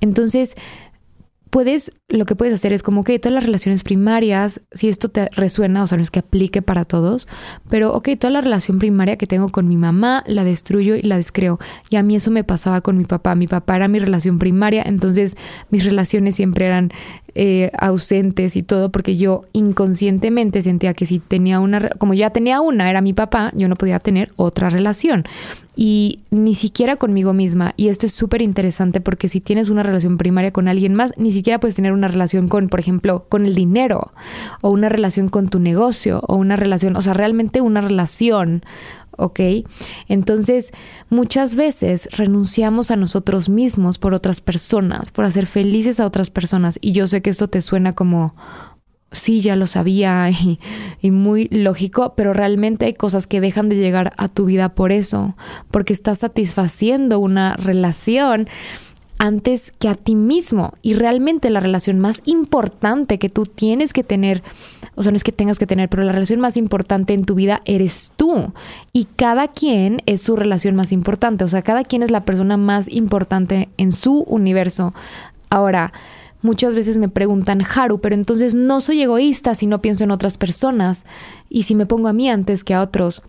Entonces, 0.00 0.56
puedes, 1.54 1.92
lo 2.08 2.26
que 2.26 2.34
puedes 2.34 2.52
hacer 2.52 2.72
es 2.72 2.82
como, 2.82 3.04
que 3.04 3.16
todas 3.20 3.34
las 3.34 3.44
relaciones 3.44 3.84
primarias, 3.84 4.60
si 4.72 4.88
esto 4.88 5.08
te 5.08 5.28
resuena, 5.36 5.84
o 5.84 5.86
sea, 5.86 5.96
no 5.96 6.02
es 6.02 6.10
que 6.10 6.18
aplique 6.18 6.62
para 6.62 6.84
todos, 6.84 7.28
pero, 7.70 7.92
ok, 7.92 8.08
toda 8.18 8.32
la 8.32 8.40
relación 8.40 8.80
primaria 8.80 9.16
que 9.16 9.28
tengo 9.28 9.50
con 9.50 9.68
mi 9.68 9.76
mamá, 9.76 10.24
la 10.26 10.42
destruyo 10.42 10.96
y 10.96 11.02
la 11.02 11.16
descreo. 11.16 11.60
Y 11.90 11.96
a 11.96 12.02
mí 12.02 12.16
eso 12.16 12.32
me 12.32 12.42
pasaba 12.42 12.80
con 12.80 12.98
mi 12.98 13.04
papá. 13.04 13.36
Mi 13.36 13.46
papá 13.46 13.76
era 13.76 13.86
mi 13.86 14.00
relación 14.00 14.40
primaria, 14.40 14.82
entonces 14.84 15.36
mis 15.70 15.84
relaciones 15.84 16.34
siempre 16.34 16.66
eran 16.66 16.90
eh, 17.36 17.70
ausentes 17.78 18.54
y 18.54 18.62
todo, 18.62 18.92
porque 18.92 19.16
yo 19.16 19.42
inconscientemente 19.52 20.62
sentía 20.62 20.94
que 20.94 21.04
si 21.04 21.18
tenía 21.18 21.58
una, 21.58 21.88
como 21.98 22.14
ya 22.14 22.30
tenía 22.30 22.60
una, 22.60 22.88
era 22.88 23.00
mi 23.00 23.12
papá, 23.12 23.50
yo 23.56 23.68
no 23.68 23.76
podía 23.76 23.98
tener 23.98 24.32
otra 24.36 24.70
relación. 24.70 25.24
Y 25.76 26.20
ni 26.30 26.54
siquiera 26.54 26.94
conmigo 26.94 27.32
misma. 27.32 27.74
Y 27.76 27.88
esto 27.88 28.06
es 28.06 28.12
súper 28.12 28.42
interesante 28.42 29.00
porque 29.00 29.28
si 29.28 29.40
tienes 29.40 29.70
una 29.70 29.82
relación 29.82 30.16
primaria 30.16 30.52
con 30.52 30.68
alguien 30.68 30.94
más, 30.94 31.12
ni 31.16 31.32
siquiera 31.32 31.58
puedes 31.58 31.74
tener 31.74 31.92
una 31.92 32.06
relación 32.06 32.48
con, 32.48 32.68
por 32.68 32.78
ejemplo, 32.78 33.26
con 33.28 33.44
el 33.44 33.56
dinero, 33.56 34.12
o 34.60 34.70
una 34.70 34.88
relación 34.88 35.28
con 35.28 35.48
tu 35.48 35.58
negocio, 35.58 36.22
o 36.28 36.36
una 36.36 36.54
relación, 36.54 36.96
o 36.96 37.02
sea, 37.02 37.14
realmente 37.14 37.60
una 37.60 37.80
relación 37.80 38.62
¿ok? 39.16 39.40
Entonces, 40.08 40.72
muchas 41.10 41.54
veces 41.54 42.08
renunciamos 42.12 42.90
a 42.90 42.96
nosotros 42.96 43.48
mismos 43.48 43.98
por 43.98 44.14
otras 44.14 44.40
personas, 44.40 45.10
por 45.10 45.24
hacer 45.24 45.46
felices 45.46 46.00
a 46.00 46.06
otras 46.06 46.30
personas. 46.30 46.78
Y 46.80 46.92
yo 46.92 47.06
sé 47.06 47.22
que 47.22 47.30
esto 47.30 47.48
te 47.48 47.62
suena 47.62 47.94
como, 47.94 48.34
sí, 49.12 49.40
ya 49.40 49.56
lo 49.56 49.66
sabía 49.66 50.28
y, 50.30 50.58
y, 51.00 51.10
muy 51.10 51.48
lógico, 51.48 52.14
pero 52.16 52.32
realmente 52.32 52.86
hay 52.86 52.94
cosas 52.94 53.26
que 53.26 53.40
dejan 53.40 53.68
de 53.68 53.76
llegar 53.76 54.12
a 54.16 54.28
tu 54.28 54.46
vida 54.46 54.74
por 54.74 54.92
eso, 54.92 55.36
porque 55.70 55.92
estás 55.92 56.18
satisfaciendo 56.18 57.18
una 57.18 57.56
relación 57.56 58.48
antes 59.18 59.72
que 59.78 59.88
a 59.88 59.94
ti 59.94 60.14
mismo. 60.14 60.74
Y 60.82 60.94
realmente 60.94 61.50
la 61.50 61.60
relación 61.60 61.98
más 61.98 62.20
importante 62.24 63.18
que 63.18 63.28
tú 63.28 63.44
tienes 63.44 63.92
que 63.92 64.04
tener, 64.04 64.42
o 64.94 65.02
sea, 65.02 65.12
no 65.12 65.16
es 65.16 65.24
que 65.24 65.32
tengas 65.32 65.58
que 65.58 65.66
tener, 65.66 65.88
pero 65.88 66.02
la 66.02 66.12
relación 66.12 66.40
más 66.40 66.56
importante 66.56 67.14
en 67.14 67.24
tu 67.24 67.34
vida 67.34 67.62
eres 67.64 68.12
tú. 68.16 68.52
Y 68.92 69.04
cada 69.16 69.48
quien 69.48 70.02
es 70.06 70.22
su 70.22 70.36
relación 70.36 70.76
más 70.76 70.92
importante, 70.92 71.44
o 71.44 71.48
sea, 71.48 71.62
cada 71.62 71.82
quien 71.84 72.02
es 72.02 72.10
la 72.10 72.24
persona 72.24 72.56
más 72.56 72.88
importante 72.92 73.68
en 73.76 73.92
su 73.92 74.20
universo. 74.22 74.94
Ahora, 75.50 75.92
muchas 76.42 76.74
veces 76.74 76.98
me 76.98 77.08
preguntan, 77.08 77.62
Haru, 77.62 78.00
pero 78.00 78.14
entonces 78.14 78.54
no 78.54 78.80
soy 78.80 79.02
egoísta 79.02 79.54
si 79.54 79.66
no 79.66 79.80
pienso 79.80 80.04
en 80.04 80.10
otras 80.10 80.36
personas 80.36 81.04
y 81.48 81.62
si 81.62 81.74
me 81.74 81.86
pongo 81.86 82.08
a 82.08 82.12
mí 82.12 82.28
antes 82.28 82.64
que 82.64 82.74
a 82.74 82.82
otros. 82.82 83.22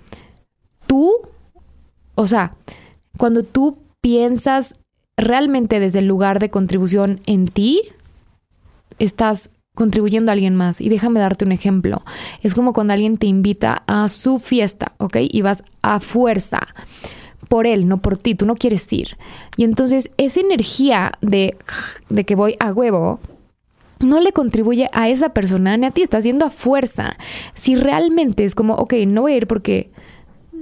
Tú, 0.88 1.12
o 2.16 2.28
sea, 2.28 2.56
cuando 3.18 3.44
tú 3.44 3.78
piensas 4.02 4.76
realmente 5.18 5.80
desde 5.80 6.00
el 6.00 6.08
lugar 6.08 6.40
de 6.40 6.50
contribución 6.50 7.22
en 7.26 7.48
ti, 7.48 7.82
estás 9.00 9.50
contribuyendo 9.76 10.32
a 10.32 10.34
alguien 10.34 10.56
más. 10.56 10.82
Y 10.82 10.90
déjame 10.90 11.20
darte 11.20 11.46
un 11.46 11.52
ejemplo. 11.52 12.04
Es 12.42 12.56
como 12.56 12.74
cuando 12.74 12.94
alguien 12.94 13.18
te 13.18 13.28
invita 13.28 13.84
a 13.88 14.08
su 14.10 14.40
fiesta, 14.40 14.94
¿ok? 14.98 15.18
Y 15.22 15.42
vas 15.42 15.64
a 15.82 16.00
fuerza 16.00 16.62
por 17.50 17.68
él, 17.68 17.88
no 17.88 18.02
por 18.02 18.18
ti, 18.18 18.34
tú 18.34 18.46
no 18.46 18.56
quieres 18.56 18.92
ir. 18.92 19.18
Y 19.58 19.66
entonces 19.66 20.10
esa 20.18 20.40
energía 20.40 21.12
de, 21.22 21.58
de 22.10 22.24
que 22.26 22.36
voy 22.36 22.56
a 22.60 22.72
huevo, 22.72 23.20
no 24.00 24.20
le 24.20 24.32
contribuye 24.34 24.90
a 24.94 25.10
esa 25.10 25.30
persona 25.30 25.78
ni 25.78 25.86
a 25.86 25.92
ti, 25.92 26.02
estás 26.02 26.24
yendo 26.24 26.46
a 26.46 26.50
fuerza. 26.50 27.16
Si 27.54 27.76
realmente 27.76 28.44
es 28.44 28.56
como, 28.56 28.76
ok, 28.76 28.94
no 29.08 29.22
voy 29.22 29.34
a 29.34 29.38
ir 29.38 29.48
porque 29.48 29.92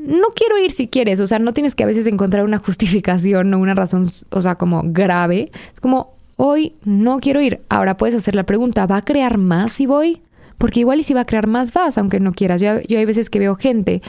no 0.06 0.28
quiero 0.36 0.58
ir 0.58 0.72
si 0.72 0.88
quieres, 0.88 1.20
o 1.20 1.28
sea, 1.28 1.40
no 1.40 1.54
tienes 1.54 1.76
que 1.76 1.84
a 1.84 1.88
veces 1.88 2.08
encontrar 2.08 2.44
una 2.44 2.60
justificación 2.60 3.54
o 3.54 3.60
una 3.60 3.76
razón, 3.76 4.06
o 4.30 4.42
sea, 4.42 4.56
como 4.56 4.82
grave. 4.86 5.52
Como, 5.82 6.16
hoy 6.38 6.76
no 6.84 7.20
quiero 7.20 7.42
ir. 7.42 7.62
Ahora 7.70 7.98
puedes 7.98 8.16
hacer 8.16 8.36
la 8.36 8.44
pregunta, 8.44 8.86
¿va 8.86 8.98
a 8.98 9.06
crear 9.06 9.38
más 9.38 9.74
si 9.74 9.86
voy? 9.86 10.22
Porque 10.58 10.82
igual 10.82 11.00
y 11.00 11.04
si 11.04 11.14
va 11.14 11.22
a 11.22 11.26
crear 11.26 11.48
más 11.48 11.74
vas, 11.74 11.98
aunque 11.98 12.20
no 12.20 12.34
quieras. 12.34 12.62
Yo, 12.62 12.80
yo 12.82 13.00
hay 13.00 13.06
veces 13.06 13.30
que 13.30 13.40
veo 13.40 13.56
gente 13.56 14.02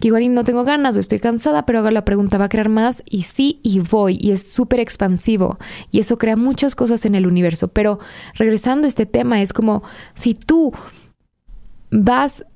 que 0.00 0.08
igual 0.08 0.22
y 0.22 0.28
no 0.28 0.44
tengo 0.44 0.64
ganas 0.64 0.96
o 0.96 1.00
estoy 1.00 1.18
cansada, 1.18 1.66
pero 1.66 1.80
hago 1.80 1.90
la 1.90 2.06
pregunta, 2.06 2.38
¿va 2.38 2.46
a 2.46 2.48
crear 2.48 2.70
más? 2.70 3.02
Y 3.04 3.24
sí, 3.24 3.60
y 3.62 3.80
voy. 3.80 4.18
Y 4.20 4.32
es 4.32 4.50
súper 4.50 4.80
expansivo. 4.80 5.58
Y 5.90 6.00
eso 6.00 6.16
crea 6.16 6.36
muchas 6.36 6.74
cosas 6.74 7.04
en 7.04 7.14
el 7.14 7.26
universo. 7.26 7.68
Pero 7.68 7.98
regresando 8.34 8.86
a 8.86 8.88
este 8.88 9.04
tema, 9.04 9.42
es 9.42 9.52
como 9.52 9.82
si 10.14 10.34
tú 10.34 10.72
vas 11.90 12.46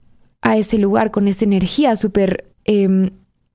a 0.41 0.57
ese 0.57 0.79
lugar 0.79 1.11
con 1.11 1.29
esa 1.29 1.45
energía 1.45 1.97
súper 1.97 2.54
Em, 2.65 3.11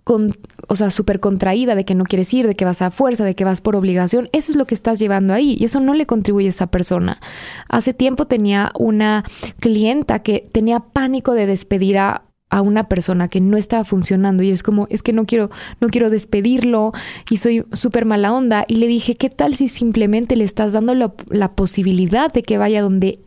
con, 0.09 0.35
o 0.67 0.75
sea, 0.75 0.89
súper 0.89 1.19
contraída 1.19 1.75
de 1.75 1.85
que 1.85 1.93
no 1.93 2.03
quieres 2.03 2.33
ir, 2.33 2.47
de 2.47 2.55
que 2.55 2.65
vas 2.65 2.81
a 2.81 2.89
fuerza, 2.89 3.25
de 3.25 3.35
que 3.35 3.43
vas 3.43 3.61
por 3.61 3.75
obligación, 3.75 4.27
eso 4.31 4.51
es 4.51 4.57
lo 4.57 4.65
que 4.65 4.73
estás 4.73 4.97
llevando 4.97 5.35
ahí 5.35 5.55
y 5.59 5.65
eso 5.65 5.79
no 5.81 5.93
le 5.93 6.07
contribuye 6.07 6.47
a 6.47 6.49
esa 6.49 6.65
persona. 6.65 7.19
Hace 7.67 7.93
tiempo 7.93 8.25
tenía 8.25 8.71
una 8.79 9.23
clienta 9.59 10.23
que 10.23 10.49
tenía 10.51 10.79
pánico 10.79 11.33
de 11.33 11.45
despedir 11.45 11.99
a, 11.99 12.23
a 12.49 12.61
una 12.61 12.89
persona 12.89 13.27
que 13.27 13.39
no 13.39 13.55
estaba 13.55 13.83
funcionando 13.83 14.41
y 14.41 14.49
es 14.49 14.63
como, 14.63 14.87
es 14.89 15.03
que 15.03 15.13
no 15.13 15.27
quiero, 15.27 15.51
no 15.79 15.89
quiero 15.89 16.09
despedirlo 16.09 16.91
y 17.29 17.37
soy 17.37 17.65
súper 17.71 18.05
mala 18.05 18.33
onda 18.33 18.65
y 18.67 18.77
le 18.77 18.87
dije, 18.87 19.15
¿qué 19.15 19.29
tal 19.29 19.53
si 19.53 19.67
simplemente 19.67 20.35
le 20.35 20.43
estás 20.43 20.73
dando 20.73 20.95
la 20.95 21.51
posibilidad 21.53 22.33
de 22.33 22.41
que 22.41 22.57
vaya 22.57 22.81
donde 22.81 23.19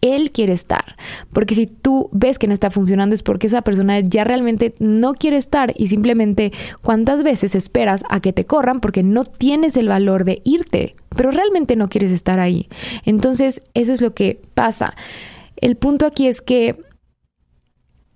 él 0.00 0.30
quiere 0.30 0.52
estar. 0.52 0.96
Porque 1.32 1.54
si 1.54 1.66
tú 1.66 2.08
ves 2.12 2.38
que 2.38 2.46
no 2.46 2.54
está 2.54 2.70
funcionando 2.70 3.14
es 3.14 3.22
porque 3.22 3.46
esa 3.46 3.62
persona 3.62 4.00
ya 4.00 4.24
realmente 4.24 4.74
no 4.78 5.14
quiere 5.14 5.36
estar 5.36 5.72
y 5.76 5.88
simplemente 5.88 6.52
cuántas 6.82 7.22
veces 7.22 7.54
esperas 7.54 8.04
a 8.08 8.20
que 8.20 8.32
te 8.32 8.46
corran 8.46 8.80
porque 8.80 9.02
no 9.02 9.24
tienes 9.24 9.76
el 9.76 9.88
valor 9.88 10.24
de 10.24 10.40
irte, 10.44 10.94
pero 11.16 11.30
realmente 11.30 11.76
no 11.76 11.88
quieres 11.88 12.12
estar 12.12 12.40
ahí. 12.40 12.68
Entonces, 13.04 13.62
eso 13.74 13.92
es 13.92 14.00
lo 14.00 14.14
que 14.14 14.40
pasa. 14.54 14.94
El 15.56 15.76
punto 15.76 16.06
aquí 16.06 16.28
es 16.28 16.40
que 16.40 16.76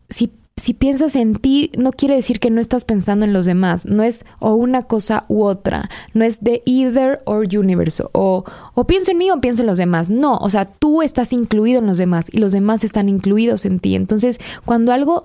si 0.09 0.31
si 0.57 0.75
piensas 0.75 1.17
en 1.17 1.37
ti, 1.37 1.73
no 1.77 1.93
quiere 1.93 2.15
decir 2.15 2.39
que 2.39 2.51
no 2.51 2.61
estás 2.61 2.85
pensando 2.85 3.25
en 3.25 3.33
los 3.33 3.47
demás. 3.47 3.87
No 3.87 4.03
es 4.03 4.25
o 4.39 4.55
una 4.55 4.83
cosa 4.85 5.25
u 5.29 5.43
otra. 5.43 5.89
No 6.15 6.25
es 6.25 6.43
de 6.43 6.63
either 6.67 7.21
or 7.25 7.47
universe. 7.57 8.05
O, 8.13 8.45
o 8.75 8.87
pienso 8.87 9.11
en 9.11 9.19
mí 9.19 9.31
o 9.31 9.41
pienso 9.41 9.63
en 9.63 9.67
los 9.67 9.79
demás. 9.79 10.11
No, 10.11 10.37
o 10.37 10.51
sea, 10.51 10.67
tú 10.67 11.03
estás 11.03 11.33
incluido 11.33 11.81
en 11.81 11.87
los 11.87 11.99
demás 11.99 12.27
y 12.31 12.39
los 12.39 12.53
demás 12.53 12.85
están 12.85 13.09
incluidos 13.09 13.65
en 13.65 13.81
ti. 13.81 13.95
Entonces, 13.95 14.39
cuando 14.65 14.93
algo 14.93 15.25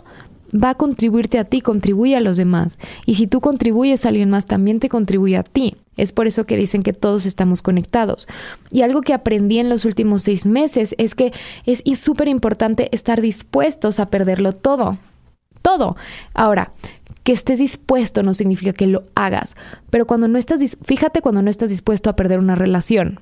va 0.54 0.72
a 0.72 0.76
contribuirte 0.76 1.40
a 1.40 1.44
ti, 1.44 1.60
contribuye 1.60 2.16
a 2.16 2.22
los 2.22 2.38
demás. 2.38 2.80
Y 3.06 3.16
si 3.16 3.28
tú 3.28 3.42
contribuyes 3.42 4.06
a 4.06 4.10
alguien 4.10 4.30
más, 4.30 4.46
también 4.46 4.80
te 4.80 4.88
contribuye 4.88 5.36
a 5.36 5.44
ti. 5.44 5.76
Es 5.98 6.14
por 6.14 6.28
eso 6.28 6.46
que 6.46 6.58
dicen 6.58 6.84
que 6.84 6.94
todos 6.94 7.26
estamos 7.26 7.62
conectados. 7.62 8.28
Y 8.72 8.82
algo 8.82 9.02
que 9.02 9.14
aprendí 9.14 9.60
en 9.60 9.68
los 9.68 9.84
últimos 9.84 10.24
seis 10.24 10.48
meses 10.48 10.96
es 10.98 11.16
que 11.16 11.34
es 11.66 12.00
súper 12.00 12.30
importante 12.30 12.88
estar 12.92 13.20
dispuestos 13.20 14.00
a 14.00 14.10
perderlo 14.10 14.54
todo 14.54 14.98
todo. 15.68 15.98
Ahora, 16.34 16.72
que 17.26 17.34
estés 17.34 17.60
dispuesto 17.60 18.24
no 18.24 18.34
significa 18.34 18.72
que 18.72 18.88
lo 18.88 19.04
hagas, 19.16 19.58
pero 19.90 20.08
cuando 20.08 20.30
no 20.30 20.40
estás, 20.40 20.78
fíjate 20.82 21.22
cuando 21.22 21.42
no 21.42 21.50
estás 21.50 21.70
dispuesto 21.70 22.10
a 22.10 22.16
perder 22.16 22.40
una 22.40 22.56
relación. 22.56 23.20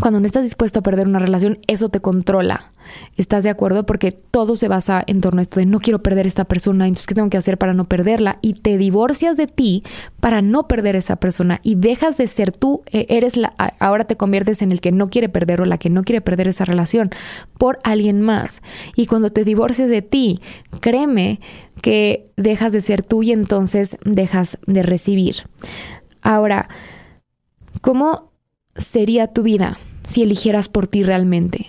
Cuando 0.00 0.18
no 0.18 0.26
estás 0.26 0.44
dispuesto 0.44 0.78
a 0.78 0.82
perder 0.82 1.06
una 1.06 1.18
relación, 1.18 1.58
eso 1.66 1.90
te 1.90 2.00
controla. 2.00 2.72
¿Estás 3.16 3.44
de 3.44 3.50
acuerdo? 3.50 3.84
Porque 3.84 4.12
todo 4.12 4.56
se 4.56 4.66
basa 4.66 5.04
en 5.06 5.20
torno 5.20 5.40
a 5.40 5.42
esto 5.42 5.60
de 5.60 5.66
no 5.66 5.78
quiero 5.78 6.02
perder 6.02 6.26
esta 6.26 6.44
persona, 6.44 6.86
entonces 6.86 7.06
¿qué 7.06 7.14
tengo 7.14 7.28
que 7.28 7.36
hacer 7.36 7.58
para 7.58 7.74
no 7.74 7.84
perderla? 7.84 8.38
Y 8.40 8.54
te 8.54 8.78
divorcias 8.78 9.36
de 9.36 9.46
ti 9.46 9.84
para 10.20 10.42
no 10.42 10.66
perder 10.66 10.96
esa 10.96 11.16
persona 11.16 11.60
y 11.62 11.74
dejas 11.74 12.16
de 12.16 12.26
ser 12.28 12.50
tú, 12.50 12.82
e, 12.90 13.06
eres 13.10 13.34
ahora 13.78 14.04
te 14.04 14.16
conviertes 14.16 14.62
en 14.62 14.72
el 14.72 14.80
que 14.80 14.90
no 14.90 15.10
quiere 15.10 15.28
perder 15.28 15.60
o 15.60 15.66
la 15.66 15.78
que 15.78 15.90
no 15.90 16.02
quiere 16.02 16.20
perder 16.22 16.48
esa 16.48 16.64
relación 16.64 17.10
por 17.58 17.78
alguien 17.84 18.22
más. 18.22 18.62
Y 18.96 19.06
cuando 19.06 19.30
te 19.30 19.44
divorcias 19.44 19.90
de 19.90 20.02
ti, 20.02 20.40
créeme 20.80 21.40
que 21.82 22.30
dejas 22.36 22.72
de 22.72 22.80
ser 22.80 23.04
tú 23.04 23.22
y 23.22 23.32
entonces 23.32 23.98
dejas 24.04 24.58
de 24.66 24.82
recibir. 24.82 25.44
Ahora, 26.22 26.68
¿cómo 27.82 28.32
sería 28.74 29.28
tu 29.28 29.42
vida 29.42 29.78
si 30.04 30.22
eligieras 30.22 30.68
por 30.68 30.86
ti 30.86 31.02
realmente? 31.02 31.66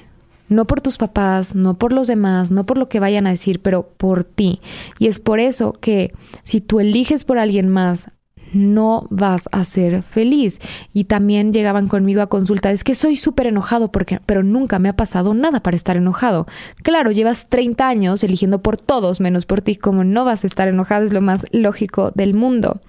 no 0.51 0.67
por 0.67 0.81
tus 0.81 0.97
papás, 0.97 1.55
no 1.55 1.75
por 1.75 1.93
los 1.93 2.07
demás, 2.07 2.51
no 2.51 2.65
por 2.65 2.77
lo 2.77 2.89
que 2.89 2.99
vayan 2.99 3.25
a 3.25 3.29
decir, 3.29 3.61
pero 3.61 3.87
por 3.87 4.25
ti. 4.25 4.59
Y 4.99 5.07
es 5.07 5.21
por 5.21 5.39
eso 5.39 5.71
que 5.71 6.13
si 6.43 6.59
tú 6.59 6.81
eliges 6.81 7.23
por 7.23 7.39
alguien 7.39 7.69
más, 7.69 8.11
no 8.53 9.07
vas 9.09 9.47
a 9.53 9.63
ser 9.63 10.03
feliz. 10.03 10.59
Y 10.93 11.05
también 11.05 11.53
llegaban 11.53 11.87
conmigo 11.87 12.21
a 12.21 12.27
consulta, 12.27 12.69
es 12.71 12.83
que 12.83 12.95
soy 12.95 13.15
súper 13.15 13.47
enojado 13.47 13.93
porque, 13.93 14.19
pero 14.25 14.43
nunca 14.43 14.77
me 14.77 14.89
ha 14.89 14.97
pasado 14.97 15.33
nada 15.33 15.61
para 15.61 15.77
estar 15.77 15.95
enojado. 15.95 16.47
Claro, 16.83 17.11
llevas 17.11 17.47
30 17.47 17.87
años 17.87 18.21
eligiendo 18.21 18.61
por 18.61 18.75
todos 18.75 19.21
menos 19.21 19.45
por 19.45 19.61
ti, 19.61 19.77
como 19.77 20.03
no 20.03 20.25
vas 20.25 20.43
a 20.43 20.47
estar 20.47 20.67
enojado 20.67 21.05
es 21.05 21.13
lo 21.13 21.21
más 21.21 21.45
lógico 21.51 22.11
del 22.13 22.33
mundo. 22.33 22.81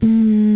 Mm. 0.00 0.53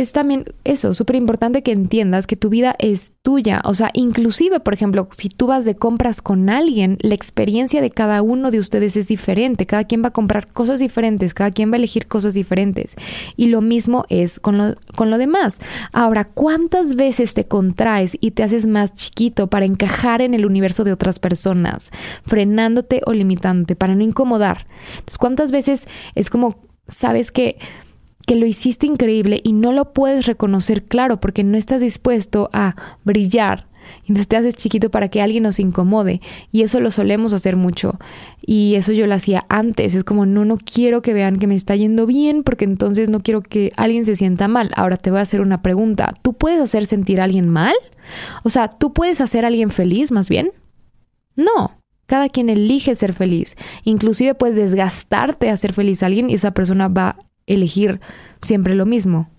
Es 0.00 0.12
también 0.12 0.46
eso, 0.64 0.94
súper 0.94 1.16
importante 1.16 1.62
que 1.62 1.72
entiendas 1.72 2.26
que 2.26 2.34
tu 2.34 2.48
vida 2.48 2.74
es 2.78 3.12
tuya. 3.20 3.60
O 3.66 3.74
sea, 3.74 3.90
inclusive, 3.92 4.58
por 4.58 4.72
ejemplo, 4.72 5.06
si 5.10 5.28
tú 5.28 5.46
vas 5.46 5.66
de 5.66 5.76
compras 5.76 6.22
con 6.22 6.48
alguien, 6.48 6.96
la 7.02 7.14
experiencia 7.14 7.82
de 7.82 7.90
cada 7.90 8.22
uno 8.22 8.50
de 8.50 8.60
ustedes 8.60 8.96
es 8.96 9.08
diferente. 9.08 9.66
Cada 9.66 9.84
quien 9.84 10.02
va 10.02 10.08
a 10.08 10.12
comprar 10.12 10.50
cosas 10.50 10.80
diferentes, 10.80 11.34
cada 11.34 11.50
quien 11.50 11.70
va 11.70 11.74
a 11.74 11.76
elegir 11.76 12.06
cosas 12.06 12.32
diferentes. 12.32 12.96
Y 13.36 13.48
lo 13.48 13.60
mismo 13.60 14.06
es 14.08 14.40
con 14.40 14.56
lo, 14.56 14.72
con 14.96 15.10
lo 15.10 15.18
demás. 15.18 15.60
Ahora, 15.92 16.24
¿cuántas 16.24 16.94
veces 16.94 17.34
te 17.34 17.44
contraes 17.44 18.16
y 18.22 18.30
te 18.30 18.42
haces 18.42 18.66
más 18.66 18.94
chiquito 18.94 19.48
para 19.48 19.66
encajar 19.66 20.22
en 20.22 20.32
el 20.32 20.46
universo 20.46 20.82
de 20.82 20.94
otras 20.94 21.18
personas, 21.18 21.90
frenándote 22.24 23.02
o 23.04 23.12
limitándote 23.12 23.76
para 23.76 23.94
no 23.94 24.02
incomodar? 24.02 24.66
Entonces, 24.92 25.18
¿cuántas 25.18 25.52
veces 25.52 25.84
es 26.14 26.30
como, 26.30 26.56
sabes 26.88 27.30
que 27.30 27.58
que 28.30 28.36
lo 28.36 28.46
hiciste 28.46 28.86
increíble 28.86 29.40
y 29.42 29.52
no 29.52 29.72
lo 29.72 29.92
puedes 29.92 30.24
reconocer 30.24 30.84
claro 30.84 31.18
porque 31.18 31.42
no 31.42 31.58
estás 31.58 31.80
dispuesto 31.80 32.48
a 32.52 32.76
brillar. 33.02 33.66
Entonces 34.02 34.28
te 34.28 34.36
haces 34.36 34.54
chiquito 34.54 34.88
para 34.88 35.08
que 35.08 35.20
alguien 35.20 35.42
nos 35.42 35.58
incomode 35.58 36.20
y 36.52 36.62
eso 36.62 36.78
lo 36.78 36.92
solemos 36.92 37.32
hacer 37.32 37.56
mucho 37.56 37.98
y 38.40 38.76
eso 38.76 38.92
yo 38.92 39.08
lo 39.08 39.16
hacía 39.16 39.46
antes. 39.48 39.96
Es 39.96 40.04
como 40.04 40.26
no, 40.26 40.44
no 40.44 40.58
quiero 40.58 41.02
que 41.02 41.12
vean 41.12 41.40
que 41.40 41.48
me 41.48 41.56
está 41.56 41.74
yendo 41.74 42.06
bien 42.06 42.44
porque 42.44 42.64
entonces 42.66 43.08
no 43.08 43.20
quiero 43.20 43.42
que 43.42 43.72
alguien 43.76 44.04
se 44.04 44.14
sienta 44.14 44.46
mal. 44.46 44.70
Ahora 44.76 44.96
te 44.96 45.10
voy 45.10 45.18
a 45.18 45.22
hacer 45.22 45.40
una 45.40 45.60
pregunta. 45.60 46.14
¿Tú 46.22 46.34
puedes 46.34 46.60
hacer 46.60 46.86
sentir 46.86 47.20
a 47.20 47.24
alguien 47.24 47.48
mal? 47.48 47.74
O 48.44 48.48
sea, 48.48 48.70
¿tú 48.70 48.92
puedes 48.92 49.20
hacer 49.20 49.44
a 49.44 49.48
alguien 49.48 49.72
feliz 49.72 50.12
más 50.12 50.28
bien? 50.28 50.52
No. 51.34 51.72
Cada 52.06 52.28
quien 52.28 52.48
elige 52.48 52.94
ser 52.94 53.12
feliz. 53.12 53.56
Inclusive 53.82 54.36
puedes 54.36 54.54
desgastarte 54.54 55.50
a 55.50 55.56
ser 55.56 55.72
feliz 55.72 56.04
a 56.04 56.06
alguien 56.06 56.30
y 56.30 56.34
esa 56.34 56.52
persona 56.52 56.86
va 56.86 57.16
elegir 57.54 58.00
siempre 58.40 58.74
lo 58.74 58.86
mismo, 58.86 59.30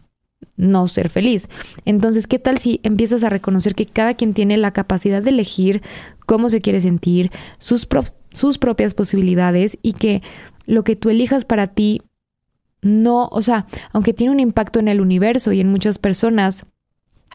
no 0.58 0.88
ser 0.88 1.10
feliz. 1.10 1.50
Entonces, 1.86 2.28
¿qué 2.28 2.40
tal 2.40 2.58
si 2.58 2.80
empiezas 2.84 3.24
a 3.24 3.30
reconocer 3.30 3.76
que 3.76 3.86
cada 3.86 4.14
quien 4.14 4.34
tiene 4.34 4.58
la 4.58 4.72
capacidad 4.72 5.22
de 5.22 5.30
elegir 5.30 5.82
cómo 6.26 6.50
se 6.50 6.62
quiere 6.62 6.82
sentir, 6.82 7.32
sus, 7.58 7.88
sus 8.32 8.58
propias 8.58 8.94
posibilidades 8.94 9.78
y 9.82 9.94
que 9.94 10.22
lo 10.66 10.84
que 10.84 10.96
tú 10.96 11.10
elijas 11.10 11.46
para 11.46 11.68
ti 11.68 12.02
no, 12.82 13.28
o 13.32 13.42
sea, 13.42 13.68
aunque 13.92 14.14
tiene 14.14 14.32
un 14.32 14.40
impacto 14.40 14.80
en 14.80 14.88
el 14.88 15.02
universo 15.02 15.52
y 15.52 15.60
en 15.60 15.70
muchas 15.70 16.00
personas, 16.00 16.66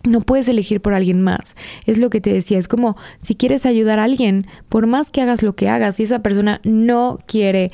no 0.04 0.21
puedes 0.21 0.49
elegir 0.49 0.80
por 0.80 0.95
alguien 0.95 1.23
más. 1.23 1.56
Es 1.87 1.99
lo 1.99 2.11
que 2.11 2.21
te 2.21 2.33
decía, 2.33 2.59
es 2.59 2.68
como 2.68 2.97
si 3.21 3.35
quieres 3.35 3.66
ayudar 3.66 3.99
a 3.99 4.04
alguien, 4.04 4.47
por 4.68 4.87
más 4.87 5.11
que 5.11 5.21
hagas 5.21 5.42
lo 5.42 5.54
que 5.54 5.68
hagas, 5.68 5.97
si 5.97 6.02
esa 6.02 6.21
persona 6.21 6.61
no 6.64 7.18
quiere 7.26 7.71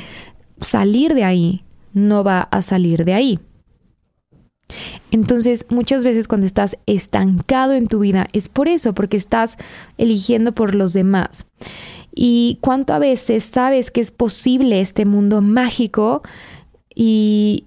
salir 0.61 1.15
de 1.15 1.25
ahí, 1.25 1.65
no 1.93 2.25
va 2.25 2.43
a 2.43 2.63
salir 2.63 3.05
de 3.05 3.15
ahí. 3.15 3.41
Entonces, 5.11 5.67
muchas 5.69 6.05
veces 6.05 6.29
cuando 6.29 6.47
estás 6.47 6.79
estancado 6.87 7.75
en 7.75 7.89
tu 7.89 8.01
vida 8.01 8.29
es 8.33 8.49
por 8.49 8.69
eso, 8.69 8.95
porque 8.95 9.17
estás 9.17 9.57
eligiendo 9.99 10.53
por 10.53 10.75
los 10.75 10.93
demás. 10.93 11.45
Y 12.15 12.59
cuánto 12.61 12.95
a 12.95 12.99
veces 12.99 13.45
sabes 13.45 13.91
que 13.91 14.01
es 14.01 14.11
posible 14.11 14.81
este 14.81 15.05
mundo 15.05 15.41
mágico 15.43 16.23
y 16.95 17.67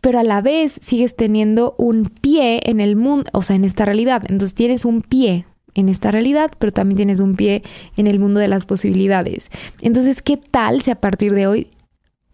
pero 0.00 0.20
a 0.20 0.24
la 0.24 0.40
vez 0.40 0.78
sigues 0.80 1.16
teniendo 1.16 1.74
un 1.76 2.04
pie 2.04 2.60
en 2.64 2.80
el 2.80 2.94
mundo, 2.94 3.28
o 3.32 3.42
sea, 3.42 3.56
en 3.56 3.64
esta 3.64 3.84
realidad. 3.84 4.22
Entonces 4.28 4.54
tienes 4.54 4.84
un 4.84 5.02
pie 5.02 5.46
en 5.74 5.88
esta 5.88 6.10
realidad, 6.10 6.52
pero 6.58 6.72
también 6.72 6.96
tienes 6.96 7.20
un 7.20 7.34
pie 7.34 7.62
en 7.96 8.06
el 8.06 8.18
mundo 8.18 8.40
de 8.40 8.48
las 8.48 8.64
posibilidades. 8.64 9.50
Entonces, 9.82 10.22
¿qué 10.22 10.36
tal 10.36 10.80
si 10.82 10.90
a 10.90 11.00
partir 11.00 11.34
de 11.34 11.46
hoy 11.46 11.68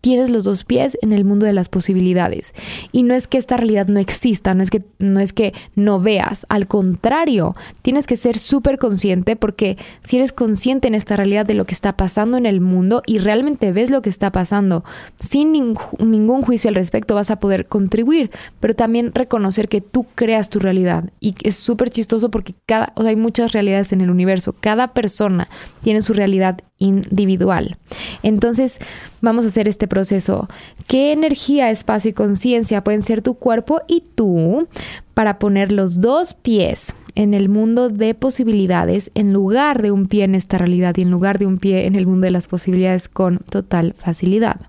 tienes 0.05 0.29
los 0.29 0.45
dos 0.45 0.65
pies 0.65 0.99
en 1.01 1.15
el 1.15 1.25
mundo 1.25 1.47
de 1.47 1.55
las 1.55 1.71
posibilidades. 1.71 2.53
Y 2.93 3.05
no 3.05 3.15
es 3.15 3.27
que 3.27 3.39
esta 3.39 3.57
realidad 3.57 3.87
no 3.87 3.99
exista, 3.99 4.53
no 4.53 4.63
es 4.63 4.69
que 4.69 4.85
no, 4.99 5.19
es 5.19 5.33
que 5.33 5.55
no 5.77 5.99
veas, 5.99 6.45
al 6.51 6.67
contrario, 6.67 7.57
tienes 7.81 8.07
que 8.07 8.19
ser 8.19 8.37
súper 8.37 8.77
consciente 8.77 9.35
porque 9.35 9.79
si 10.03 10.17
eres 10.17 10.35
consciente 10.35 10.89
en 10.89 10.95
esta 10.95 11.17
realidad 11.17 11.47
de 11.47 11.55
lo 11.55 11.65
que 11.65 11.73
está 11.73 11.97
pasando 11.97 12.37
en 12.37 12.45
el 12.45 12.61
mundo 12.61 13.03
y 13.07 13.17
realmente 13.17 13.73
ves 13.73 13.91
lo 13.91 14.03
que 14.03 14.11
está 14.11 14.31
pasando 14.31 14.85
sin 15.19 15.53
ningún 15.53 16.43
juicio 16.43 16.69
al 16.69 16.75
respecto, 16.75 17.15
vas 17.15 17.31
a 17.31 17.41
poder 17.41 17.65
contribuir, 17.65 18.31
pero 18.61 18.75
también 18.75 19.11
reconocer 19.15 19.71
que 19.71 19.81
tú 19.81 20.05
creas 20.15 20.51
tu 20.51 20.59
realidad. 20.59 21.13
Y 21.19 21.35
es 21.45 21.57
súper 21.57 21.89
chistoso 21.89 22.31
porque 22.31 22.55
cada, 22.67 22.93
hay 22.97 23.17
muchas 23.17 23.53
realidades 23.53 23.95
en 23.95 24.03
el 24.03 24.11
universo, 24.11 24.55
cada 24.61 24.93
persona 24.93 25.49
tiene 25.83 26.03
su 26.03 26.13
realidad 26.13 26.61
individual. 26.79 27.77
Entonces, 28.23 28.81
vamos 29.21 29.45
a 29.45 29.49
hacer 29.49 29.69
este 29.69 29.89
proceso. 29.89 30.49
¿Qué 30.87 31.13
energía, 31.13 31.71
espacio 31.71 32.11
y 32.11 32.15
conciencia 32.15 32.85
pueden 32.85 33.03
ser 33.03 33.23
tu 33.23 33.35
cuerpo 33.35 33.83
y 33.87 34.03
tú 34.15 34.69
para 35.15 35.39
poner 35.39 35.73
los 35.73 36.01
dos 36.01 36.35
pies 36.35 36.95
en 37.15 37.33
el 37.33 37.49
mundo 37.49 37.91
de 37.91 38.15
posibilidades 38.15 39.11
en 39.15 39.33
lugar 39.33 39.83
de 39.83 39.93
un 39.93 40.09
pie 40.09 40.25
en 40.25 40.35
esta 40.35 40.59
realidad 40.59 40.97
y 40.97 41.03
en 41.03 41.11
lugar 41.11 41.39
de 41.39 41.47
un 41.47 41.59
pie 41.59 41.87
en 41.87 41.95
el 41.95 42.07
mundo 42.07 42.25
de 42.25 42.33
las 42.33 42.49
posibilidades 42.49 43.09
con 43.09 43.39
total 43.39 43.95
facilidad? 43.97 44.61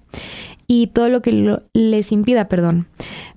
Y 0.68 0.88
todo 0.88 1.10
lo 1.10 1.22
que 1.22 1.60
les 1.74 2.12
impida, 2.12 2.48
perdón, 2.48 2.88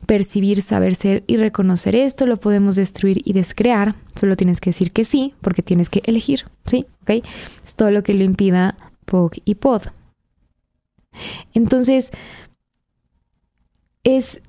percibir, 0.08 0.62
saber 0.62 0.94
ser 0.94 1.22
y 1.26 1.36
reconocer 1.36 1.94
esto, 1.94 2.24
lo 2.24 2.38
podemos 2.38 2.76
destruir 2.76 3.20
y 3.26 3.34
descrear. 3.34 3.94
Solo 4.18 4.36
tienes 4.36 4.58
que 4.58 4.70
decir 4.70 4.90
que 4.90 5.04
sí, 5.04 5.34
porque 5.42 5.62
tienes 5.62 5.90
que 5.90 6.00
elegir, 6.06 6.46
¿sí? 6.64 6.86
¿Ok? 7.02 7.22
Es 7.62 7.74
todo 7.76 7.90
lo 7.90 8.02
que 8.02 8.14
lo 8.14 8.24
impida 8.24 8.74
POG 9.04 9.32
y 9.44 9.56
POD. 9.56 9.82
Entonces, 11.52 12.10
es 14.02 14.40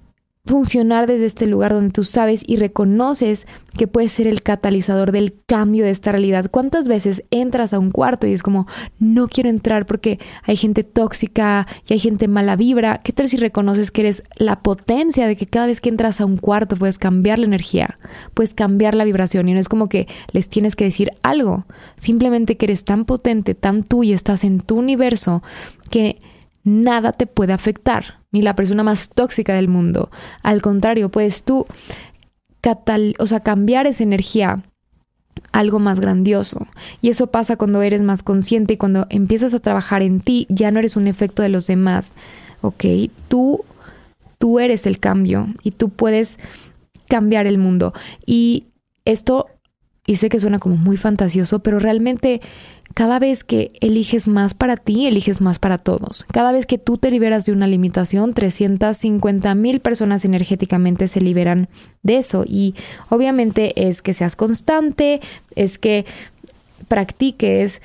funcionar 0.50 1.06
desde 1.06 1.28
este 1.28 1.46
lugar 1.46 1.74
donde 1.74 1.92
tú 1.92 2.04
sabes 2.04 2.42
y 2.44 2.56
reconoces 2.56 3.46
que 3.78 3.86
puedes 3.86 4.12
ser 4.12 4.26
el 4.26 4.42
catalizador 4.42 5.12
del 5.12 5.36
cambio 5.46 5.86
de 5.86 5.92
esta 5.92 6.12
realidad. 6.12 6.50
¿Cuántas 6.50 6.88
veces 6.88 7.24
entras 7.30 7.72
a 7.72 7.78
un 7.78 7.92
cuarto 7.92 8.26
y 8.26 8.34
es 8.34 8.42
como, 8.42 8.66
no 8.98 9.28
quiero 9.28 9.52
entrar 9.52 9.86
porque 9.86 10.18
hay 10.42 10.58
gente 10.58 10.84
tóxica 10.84 11.68
y 11.88 11.94
hay 11.94 12.00
gente 12.00 12.28
mala 12.28 12.56
vibra? 12.56 12.98
¿Qué 12.98 13.14
tal 13.14 13.30
si 13.30 13.38
reconoces 13.38 13.92
que 13.92 14.02
eres 14.02 14.24
la 14.38 14.64
potencia 14.64 15.28
de 15.28 15.36
que 15.36 15.46
cada 15.46 15.68
vez 15.68 15.82
que 15.82 15.90
entras 15.90 16.20
a 16.20 16.26
un 16.26 16.38
cuarto 16.38 16.78
puedes 16.78 16.98
cambiar 16.98 17.38
la 17.38 17.46
energía, 17.46 18.00
puedes 18.34 18.56
cambiar 18.56 18.96
la 18.96 19.06
vibración 19.06 19.50
y 19.50 19.54
no 19.54 19.60
es 19.60 19.70
como 19.70 19.88
que 19.88 20.08
les 20.32 20.50
tienes 20.50 20.76
que 20.76 20.86
decir 20.86 21.12
algo, 21.22 21.68
simplemente 21.96 22.58
que 22.58 22.66
eres 22.66 22.86
tan 22.86 23.06
potente, 23.06 23.54
tan 23.54 23.84
tú 23.84 24.04
y 24.04 24.14
estás 24.14 24.44
en 24.44 24.62
tu 24.62 24.80
universo 24.80 25.44
que 25.92 26.18
nada 26.64 27.12
te 27.14 27.28
puede 27.28 27.54
afectar, 27.54 28.20
ni 28.32 28.42
la 28.42 28.56
persona 28.56 28.84
más 28.84 29.10
tóxica 29.10 29.54
del 29.54 29.68
mundo. 29.68 30.12
Al 30.44 30.62
contrario, 30.62 31.10
puedes 31.10 31.44
tú 31.44 31.66
o 33.20 33.26
sea, 33.26 33.40
cambiar 33.40 33.88
esa 33.88 34.04
energía 34.04 34.64
algo 35.52 35.80
más 35.80 36.00
grandioso. 36.00 36.68
Y 37.02 37.10
eso 37.10 37.28
pasa 37.28 37.56
cuando 37.56 37.82
eres 37.82 38.02
más 38.02 38.24
consciente 38.24 38.74
y 38.74 38.78
cuando 38.78 39.08
empiezas 39.10 39.54
a 39.54 39.60
trabajar 39.60 40.02
en 40.02 40.20
ti, 40.20 40.46
ya 40.50 40.72
no 40.72 40.80
eres 40.80 40.96
un 40.96 41.08
efecto 41.08 41.42
de 41.42 41.50
los 41.50 41.68
demás. 41.68 42.14
¿Ok? 42.62 42.84
Tú, 43.28 43.64
tú 44.38 44.60
eres 44.60 44.86
el 44.86 45.00
cambio 45.00 45.48
y 45.64 45.72
tú 45.72 45.90
puedes 45.90 46.38
cambiar 47.08 47.48
el 47.48 47.58
mundo. 47.58 47.94
Y 48.26 48.66
esto, 49.06 49.48
y 50.06 50.18
sé 50.18 50.30
que 50.30 50.40
suena 50.40 50.60
como 50.60 50.76
muy 50.76 50.98
fantasioso, 50.98 51.60
pero 51.60 51.80
realmente 51.80 52.42
cada 53.00 53.18
vez 53.18 53.46
que 53.46 53.72
eliges 53.80 54.28
más 54.28 54.54
para 54.54 54.76
ti, 54.76 55.08
eliges 55.08 55.40
más 55.40 55.58
para 55.58 55.78
todos. 55.78 56.26
Cada 56.34 56.52
vez 56.52 56.66
que 56.66 56.78
tú 56.78 56.98
te 56.98 57.12
liberas 57.12 57.46
de 57.46 57.54
una 57.54 57.66
limitación, 57.66 58.34
350 58.34 59.56
mil 59.56 59.80
personas 59.80 60.26
energéticamente 60.26 61.08
se 61.08 61.22
liberan 61.22 61.70
de 62.04 62.18
eso. 62.18 62.44
Y 62.46 62.76
obviamente 63.08 63.88
es 63.88 64.02
que 64.02 64.14
seas 64.14 64.36
constante, 64.36 65.22
es 65.56 65.78
que 65.78 66.06
practiques 66.90 67.82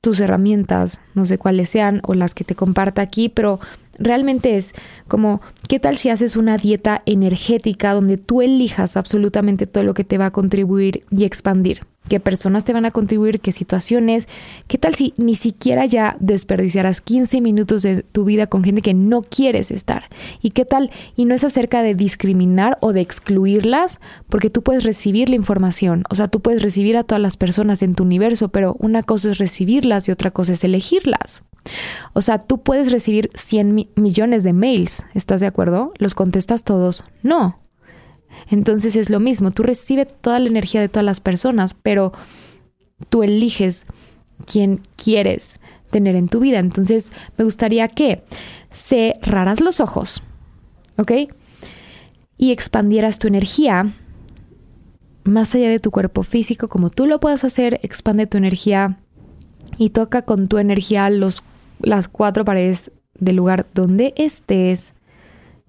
tus 0.00 0.20
herramientas, 0.20 1.02
no 1.12 1.26
sé 1.26 1.36
cuáles 1.36 1.68
sean 1.68 2.00
o 2.02 2.14
las 2.14 2.34
que 2.34 2.44
te 2.44 2.54
comparta 2.54 3.02
aquí, 3.02 3.28
pero 3.28 3.60
realmente 3.98 4.56
es 4.56 4.72
como, 5.06 5.42
¿qué 5.68 5.78
tal 5.78 5.98
si 5.98 6.08
haces 6.08 6.34
una 6.34 6.56
dieta 6.56 7.02
energética 7.04 7.92
donde 7.92 8.16
tú 8.16 8.40
elijas 8.40 8.96
absolutamente 8.96 9.66
todo 9.66 9.84
lo 9.84 9.92
que 9.92 10.04
te 10.04 10.16
va 10.16 10.24
a 10.24 10.32
contribuir 10.32 11.04
y 11.10 11.24
expandir? 11.24 11.82
Qué 12.08 12.20
personas 12.20 12.64
te 12.64 12.72
van 12.72 12.84
a 12.84 12.90
contribuir, 12.90 13.40
qué 13.40 13.52
situaciones. 13.52 14.28
¿Qué 14.68 14.78
tal 14.78 14.94
si 14.94 15.14
ni 15.16 15.34
siquiera 15.34 15.86
ya 15.86 16.16
desperdiciarás 16.20 17.00
15 17.00 17.40
minutos 17.40 17.82
de 17.82 18.02
tu 18.02 18.24
vida 18.24 18.46
con 18.46 18.64
gente 18.64 18.82
que 18.82 18.94
no 18.94 19.22
quieres 19.22 19.70
estar? 19.70 20.04
¿Y 20.42 20.50
qué 20.50 20.64
tal? 20.64 20.90
Y 21.16 21.24
no 21.24 21.34
es 21.34 21.44
acerca 21.44 21.82
de 21.82 21.94
discriminar 21.94 22.78
o 22.80 22.92
de 22.92 23.00
excluirlas, 23.00 24.00
porque 24.28 24.50
tú 24.50 24.62
puedes 24.62 24.84
recibir 24.84 25.28
la 25.28 25.36
información, 25.36 26.04
o 26.10 26.14
sea, 26.14 26.28
tú 26.28 26.40
puedes 26.40 26.62
recibir 26.62 26.96
a 26.96 27.04
todas 27.04 27.22
las 27.22 27.36
personas 27.36 27.82
en 27.82 27.94
tu 27.94 28.02
universo, 28.02 28.48
pero 28.48 28.76
una 28.78 29.02
cosa 29.02 29.30
es 29.30 29.38
recibirlas 29.38 30.08
y 30.08 30.12
otra 30.12 30.30
cosa 30.30 30.52
es 30.52 30.64
elegirlas. 30.64 31.42
O 32.12 32.20
sea, 32.20 32.38
tú 32.38 32.62
puedes 32.62 32.92
recibir 32.92 33.30
100 33.34 33.88
millones 33.96 34.44
de 34.44 34.52
mails, 34.52 35.04
¿estás 35.14 35.40
de 35.40 35.46
acuerdo? 35.46 35.92
¿Los 35.98 36.14
contestas 36.14 36.62
todos? 36.64 37.04
No. 37.22 37.63
Entonces 38.50 38.96
es 38.96 39.10
lo 39.10 39.20
mismo, 39.20 39.50
tú 39.50 39.62
recibes 39.62 40.08
toda 40.20 40.38
la 40.38 40.48
energía 40.48 40.80
de 40.80 40.88
todas 40.88 41.04
las 41.04 41.20
personas, 41.20 41.74
pero 41.74 42.12
tú 43.08 43.22
eliges 43.22 43.86
quién 44.46 44.80
quieres 44.96 45.60
tener 45.90 46.16
en 46.16 46.28
tu 46.28 46.40
vida. 46.40 46.58
Entonces 46.58 47.12
me 47.36 47.44
gustaría 47.44 47.88
que 47.88 48.22
cerraras 48.70 49.60
los 49.60 49.80
ojos, 49.80 50.22
¿ok? 50.98 51.12
Y 52.36 52.52
expandieras 52.52 53.18
tu 53.18 53.28
energía 53.28 53.94
más 55.24 55.54
allá 55.54 55.70
de 55.70 55.80
tu 55.80 55.90
cuerpo 55.90 56.22
físico, 56.22 56.68
como 56.68 56.90
tú 56.90 57.06
lo 57.06 57.18
puedes 57.18 57.44
hacer, 57.44 57.80
expande 57.82 58.26
tu 58.26 58.36
energía 58.36 58.98
y 59.78 59.90
toca 59.90 60.22
con 60.22 60.48
tu 60.48 60.58
energía 60.58 61.08
los, 61.10 61.42
las 61.80 62.08
cuatro 62.08 62.44
paredes 62.44 62.92
del 63.14 63.36
lugar 63.36 63.66
donde 63.74 64.12
estés. 64.16 64.92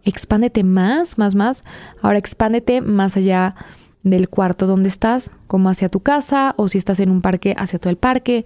Expándete 0.05 0.63
más, 0.63 1.17
más, 1.17 1.35
más. 1.35 1.63
Ahora 2.01 2.17
expándete 2.17 2.81
más 2.81 3.17
allá 3.17 3.55
del 4.03 4.29
cuarto 4.29 4.67
donde 4.67 4.87
estás, 4.87 5.35
como 5.47 5.69
hacia 5.69 5.89
tu 5.89 5.99
casa 5.99 6.53
o 6.57 6.67
si 6.67 6.77
estás 6.77 6.99
en 6.99 7.09
un 7.09 7.21
parque, 7.21 7.55
hacia 7.57 7.79
todo 7.79 7.89
el 7.89 7.97
parque. 7.97 8.45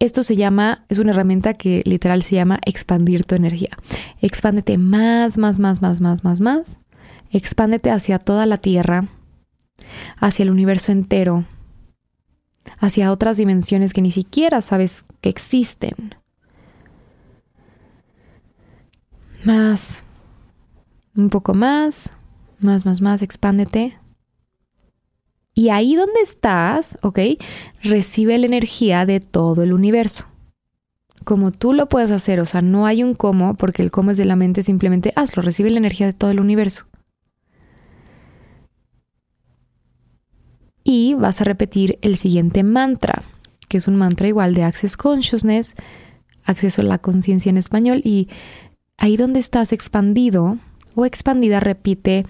Esto 0.00 0.22
se 0.22 0.36
llama, 0.36 0.84
es 0.88 0.98
una 0.98 1.12
herramienta 1.12 1.54
que 1.54 1.82
literal 1.86 2.22
se 2.22 2.34
llama 2.34 2.60
expandir 2.66 3.24
tu 3.24 3.34
energía. 3.34 3.70
Expándete 4.20 4.76
más, 4.76 5.38
más, 5.38 5.58
más, 5.58 5.80
más, 5.80 6.00
más, 6.00 6.24
más, 6.24 6.40
más. 6.40 6.78
Expándete 7.30 7.90
hacia 7.90 8.18
toda 8.18 8.44
la 8.46 8.58
tierra 8.58 9.08
hacia 10.16 10.42
el 10.42 10.50
universo 10.50 10.92
entero, 10.92 11.44
hacia 12.78 13.12
otras 13.12 13.36
dimensiones 13.36 13.92
que 13.92 14.02
ni 14.02 14.10
siquiera 14.10 14.62
sabes 14.62 15.04
que 15.20 15.28
existen. 15.28 16.14
Más, 19.44 20.02
un 21.18 21.28
poco 21.28 21.52
más, 21.52 22.16
más, 22.60 22.86
más, 22.86 23.02
más, 23.02 23.20
expándete. 23.20 23.98
Y 25.52 25.68
ahí 25.68 25.96
donde 25.96 26.20
estás, 26.22 26.96
¿ok? 27.02 27.18
Recibe 27.82 28.38
la 28.38 28.46
energía 28.46 29.04
de 29.04 29.20
todo 29.20 29.62
el 29.62 29.72
universo. 29.72 30.26
Como 31.24 31.50
tú 31.50 31.74
lo 31.74 31.88
puedes 31.88 32.12
hacer, 32.12 32.40
o 32.40 32.46
sea, 32.46 32.62
no 32.62 32.86
hay 32.86 33.02
un 33.02 33.14
cómo, 33.14 33.54
porque 33.54 33.82
el 33.82 33.90
cómo 33.90 34.12
es 34.12 34.16
de 34.16 34.24
la 34.24 34.36
mente, 34.36 34.62
simplemente 34.62 35.12
hazlo, 35.16 35.42
recibe 35.42 35.70
la 35.70 35.78
energía 35.78 36.06
de 36.06 36.14
todo 36.14 36.30
el 36.30 36.40
universo. 36.40 36.86
y 40.90 41.12
vas 41.12 41.42
a 41.42 41.44
repetir 41.44 41.98
el 42.00 42.16
siguiente 42.16 42.62
mantra, 42.62 43.22
que 43.68 43.76
es 43.76 43.88
un 43.88 43.96
mantra 43.96 44.26
igual 44.26 44.54
de 44.54 44.62
Access 44.62 44.96
Consciousness, 44.96 45.74
acceso 46.44 46.80
a 46.80 46.86
la 46.86 46.96
conciencia 46.96 47.50
en 47.50 47.58
español 47.58 48.00
y 48.04 48.30
ahí 48.96 49.18
donde 49.18 49.38
estás 49.38 49.74
expandido 49.74 50.56
o 50.98 51.06
expandida 51.06 51.60
repite, 51.60 52.26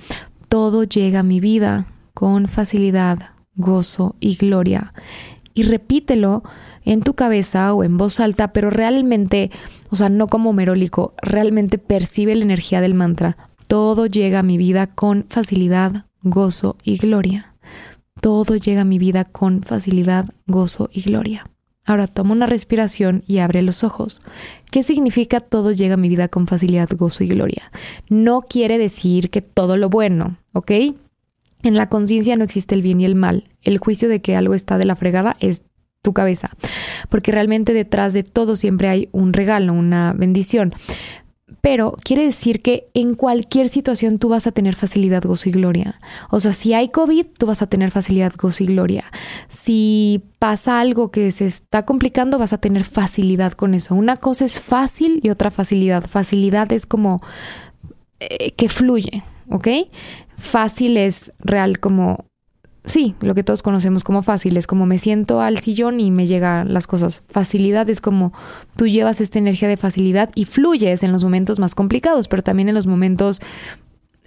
todo 0.48 0.84
llega 0.84 1.20
a 1.20 1.22
mi 1.22 1.40
vida 1.40 1.86
con 2.12 2.48
facilidad, 2.48 3.30
gozo 3.54 4.16
y 4.20 4.36
gloria. 4.36 4.92
Y 5.54 5.62
repítelo 5.62 6.42
en 6.84 7.00
tu 7.00 7.14
cabeza 7.14 7.72
o 7.72 7.82
en 7.82 7.96
voz 7.96 8.20
alta, 8.20 8.52
pero 8.52 8.68
realmente, 8.68 9.50
o 9.90 9.96
sea, 9.96 10.08
no 10.08 10.26
como 10.26 10.52
merólico, 10.52 11.14
realmente 11.22 11.78
percibe 11.78 12.34
la 12.34 12.44
energía 12.44 12.80
del 12.82 12.94
mantra. 12.94 13.38
Todo 13.68 14.06
llega 14.06 14.40
a 14.40 14.42
mi 14.42 14.58
vida 14.58 14.86
con 14.86 15.24
facilidad, 15.28 16.06
gozo 16.22 16.76
y 16.84 16.98
gloria 16.98 17.54
todo 18.20 18.56
llega 18.56 18.82
a 18.82 18.84
mi 18.84 18.98
vida 18.98 19.24
con 19.24 19.62
facilidad, 19.62 20.26
gozo 20.46 20.88
y 20.92 21.02
gloria. 21.02 21.50
Ahora 21.88 22.06
toma 22.06 22.32
una 22.32 22.46
respiración 22.46 23.22
y 23.26 23.38
abre 23.38 23.62
los 23.62 23.82
ojos. 23.82 24.20
¿Qué 24.70 24.82
significa 24.82 25.40
todo 25.40 25.72
llega 25.72 25.94
a 25.94 25.96
mi 25.96 26.10
vida 26.10 26.28
con 26.28 26.46
facilidad, 26.46 26.90
gozo 26.90 27.24
y 27.24 27.28
gloria? 27.28 27.72
No 28.10 28.42
quiere 28.42 28.76
decir 28.76 29.30
que 29.30 29.40
todo 29.40 29.78
lo 29.78 29.88
bueno, 29.88 30.36
¿ok? 30.52 30.70
En 31.62 31.74
la 31.74 31.88
conciencia 31.88 32.36
no 32.36 32.44
existe 32.44 32.74
el 32.74 32.82
bien 32.82 33.00
y 33.00 33.06
el 33.06 33.14
mal. 33.14 33.44
El 33.62 33.78
juicio 33.78 34.10
de 34.10 34.20
que 34.20 34.36
algo 34.36 34.52
está 34.52 34.76
de 34.76 34.84
la 34.84 34.96
fregada 34.96 35.38
es 35.40 35.62
tu 36.02 36.12
cabeza, 36.12 36.50
porque 37.08 37.32
realmente 37.32 37.72
detrás 37.72 38.12
de 38.12 38.22
todo 38.22 38.56
siempre 38.56 38.88
hay 38.88 39.08
un 39.12 39.32
regalo, 39.32 39.72
una 39.72 40.12
bendición 40.12 40.74
pero 41.70 41.92
quiere 42.02 42.24
decir 42.24 42.62
que 42.62 42.88
en 42.94 43.12
cualquier 43.12 43.68
situación 43.68 44.18
tú 44.18 44.30
vas 44.30 44.46
a 44.46 44.52
tener 44.52 44.74
facilidad, 44.74 45.22
gozo 45.22 45.50
y 45.50 45.52
gloria. 45.52 46.00
O 46.30 46.40
sea, 46.40 46.54
si 46.54 46.72
hay 46.72 46.88
COVID, 46.88 47.26
tú 47.38 47.44
vas 47.44 47.60
a 47.60 47.66
tener 47.66 47.90
facilidad, 47.90 48.32
gozo 48.38 48.64
y 48.64 48.68
gloria. 48.68 49.04
Si 49.48 50.22
pasa 50.38 50.80
algo 50.80 51.10
que 51.10 51.30
se 51.30 51.44
está 51.44 51.84
complicando, 51.84 52.38
vas 52.38 52.54
a 52.54 52.58
tener 52.58 52.84
facilidad 52.84 53.52
con 53.52 53.74
eso. 53.74 53.94
Una 53.94 54.16
cosa 54.16 54.46
es 54.46 54.62
fácil 54.62 55.20
y 55.22 55.28
otra 55.28 55.50
facilidad. 55.50 56.06
Facilidad 56.08 56.72
es 56.72 56.86
como 56.86 57.20
eh, 58.18 58.52
que 58.52 58.70
fluye, 58.70 59.22
¿ok? 59.50 59.68
Fácil 60.38 60.96
es 60.96 61.34
real 61.38 61.80
como 61.80 62.27
sí, 62.88 63.14
lo 63.20 63.34
que 63.34 63.44
todos 63.44 63.62
conocemos 63.62 64.04
como 64.04 64.22
fácil, 64.22 64.56
es 64.56 64.66
como 64.66 64.86
me 64.86 64.98
siento 64.98 65.40
al 65.40 65.58
sillón 65.58 66.00
y 66.00 66.10
me 66.10 66.26
llegan 66.26 66.72
las 66.72 66.86
cosas. 66.86 67.22
Facilidad 67.28 67.88
es 67.88 68.00
como 68.00 68.32
tú 68.76 68.86
llevas 68.86 69.20
esta 69.20 69.38
energía 69.38 69.68
de 69.68 69.76
facilidad 69.76 70.30
y 70.34 70.44
fluyes 70.44 71.02
en 71.02 71.12
los 71.12 71.24
momentos 71.24 71.58
más 71.58 71.74
complicados, 71.74 72.28
pero 72.28 72.42
también 72.42 72.68
en 72.68 72.74
los 72.74 72.86
momentos 72.86 73.40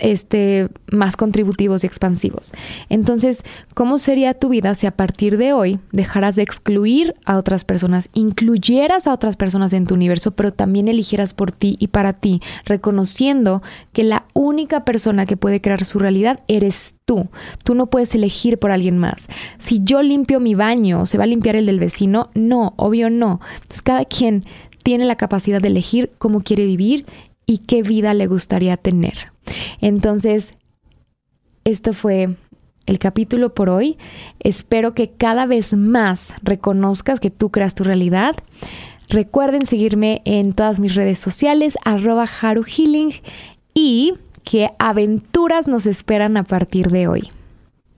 este, 0.02 0.70
más 0.92 1.16
contributivos 1.16 1.84
y 1.84 1.88
expansivos. 1.88 2.52
Entonces, 2.90 3.44
¿cómo 3.74 4.00
sería 4.00 4.34
tu 4.34 4.50
vida 4.50 4.76
si 4.76 4.88
a 4.88 4.92
partir 4.92 5.38
de 5.38 5.54
hoy 5.54 5.80
dejaras 5.92 6.36
de 6.36 6.44
excluir 6.44 7.16
a 7.26 7.38
otras 7.38 7.64
personas, 7.64 8.10
incluyeras 8.14 9.08
a 9.08 9.14
otras 9.14 9.38
personas 9.38 9.74
en 9.74 9.86
tu 9.86 9.94
universo, 9.94 10.32
pero 10.32 10.52
también 10.52 10.88
eligieras 10.88 11.34
por 11.34 11.52
ti 11.52 11.78
y 11.80 11.88
para 11.88 12.14
ti, 12.14 12.42
reconociendo 12.66 13.62
que 13.94 14.04
la 14.04 14.26
única 14.34 14.84
persona 14.84 15.26
que 15.26 15.38
puede 15.38 15.62
crear 15.62 15.86
su 15.86 16.00
realidad 16.00 16.42
eres 16.48 16.96
tú. 17.06 17.30
Tú 17.64 17.76
no 17.76 17.88
puedes 17.88 18.14
elegir 18.16 18.58
por 18.58 18.72
alguien 18.72 18.98
más. 18.98 19.28
Si 19.60 19.82
yo 19.84 20.02
limpio 20.02 20.40
mi 20.40 20.56
baño, 20.56 21.06
¿se 21.06 21.18
va 21.18 21.26
a 21.26 21.28
limpiar 21.28 21.56
el 21.56 21.66
del 21.66 21.80
vecino? 21.80 22.30
No, 22.34 22.74
obvio 22.78 23.10
no. 23.10 23.40
Entonces, 23.56 23.82
cada 23.82 24.06
quien 24.06 24.44
tiene 24.84 25.06
la 25.06 25.16
capacidad 25.16 25.62
de 25.62 25.68
elegir 25.68 26.12
cómo 26.18 26.42
quiere 26.42 26.66
vivir 26.66 27.06
y 27.46 27.60
qué 27.60 27.82
vida 27.84 28.14
le 28.14 28.28
gustaría 28.28 28.78
tener. 28.78 29.32
Entonces, 29.80 30.56
esto 31.64 31.94
fue 31.94 32.36
el 32.86 33.00
capítulo 33.00 33.54
por 33.54 33.70
hoy. 33.70 33.98
Espero 34.40 34.94
que 34.94 35.10
cada 35.12 35.46
vez 35.46 35.74
más 35.74 36.34
reconozcas 36.44 37.20
que 37.20 37.32
tú 37.32 37.50
creas 37.50 37.76
tu 37.76 37.84
realidad. 37.84 38.36
Recuerden 39.10 39.66
seguirme 39.66 40.22
en 40.26 40.54
todas 40.54 40.80
mis 40.80 40.96
redes 40.96 41.20
sociales, 41.20 41.78
arroba 41.84 42.28
y 43.74 44.14
que 44.44 44.70
aventuras 44.80 45.68
nos 45.68 45.86
esperan 45.86 46.38
a 46.38 46.44
partir 46.44 46.90
de 46.90 47.08
hoy. 47.08 47.32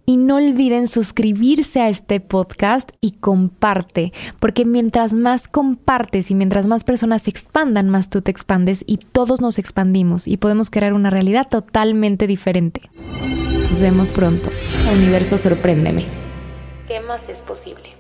Y 0.06 0.18
no 0.18 0.36
olviden 0.36 0.88
suscribirse 0.88 1.80
a 1.82 1.88
este 1.88 2.20
podcast 2.20 2.92
y 3.00 3.12
comparte, 3.12 4.12
porque 4.40 4.66
mientras 4.66 5.14
más 5.14 5.48
compartes 5.48 6.30
y 6.30 6.36
mientras 6.36 6.68
más 6.68 6.84
personas 6.84 7.24
se 7.24 7.30
expandan, 7.30 7.90
más 7.90 8.10
tú 8.10 8.22
te 8.22 8.32
expandes 8.32 8.84
y 8.86 8.98
todos 8.98 9.40
nos 9.40 9.60
expandimos 9.60 10.28
y 10.28 10.38
podemos 10.38 10.70
crear 10.70 10.94
una 10.94 11.10
realidad 11.10 11.48
totalmente 11.50 12.28
diferente. 12.28 12.82
Nos 13.70 13.80
vemos 13.80 14.12
pronto. 14.12 14.50
Universo, 14.92 15.38
sorpréndeme. 15.38 16.04
¿Qué 16.88 17.00
más 17.00 17.30
es 17.30 17.42
posible? 17.42 17.93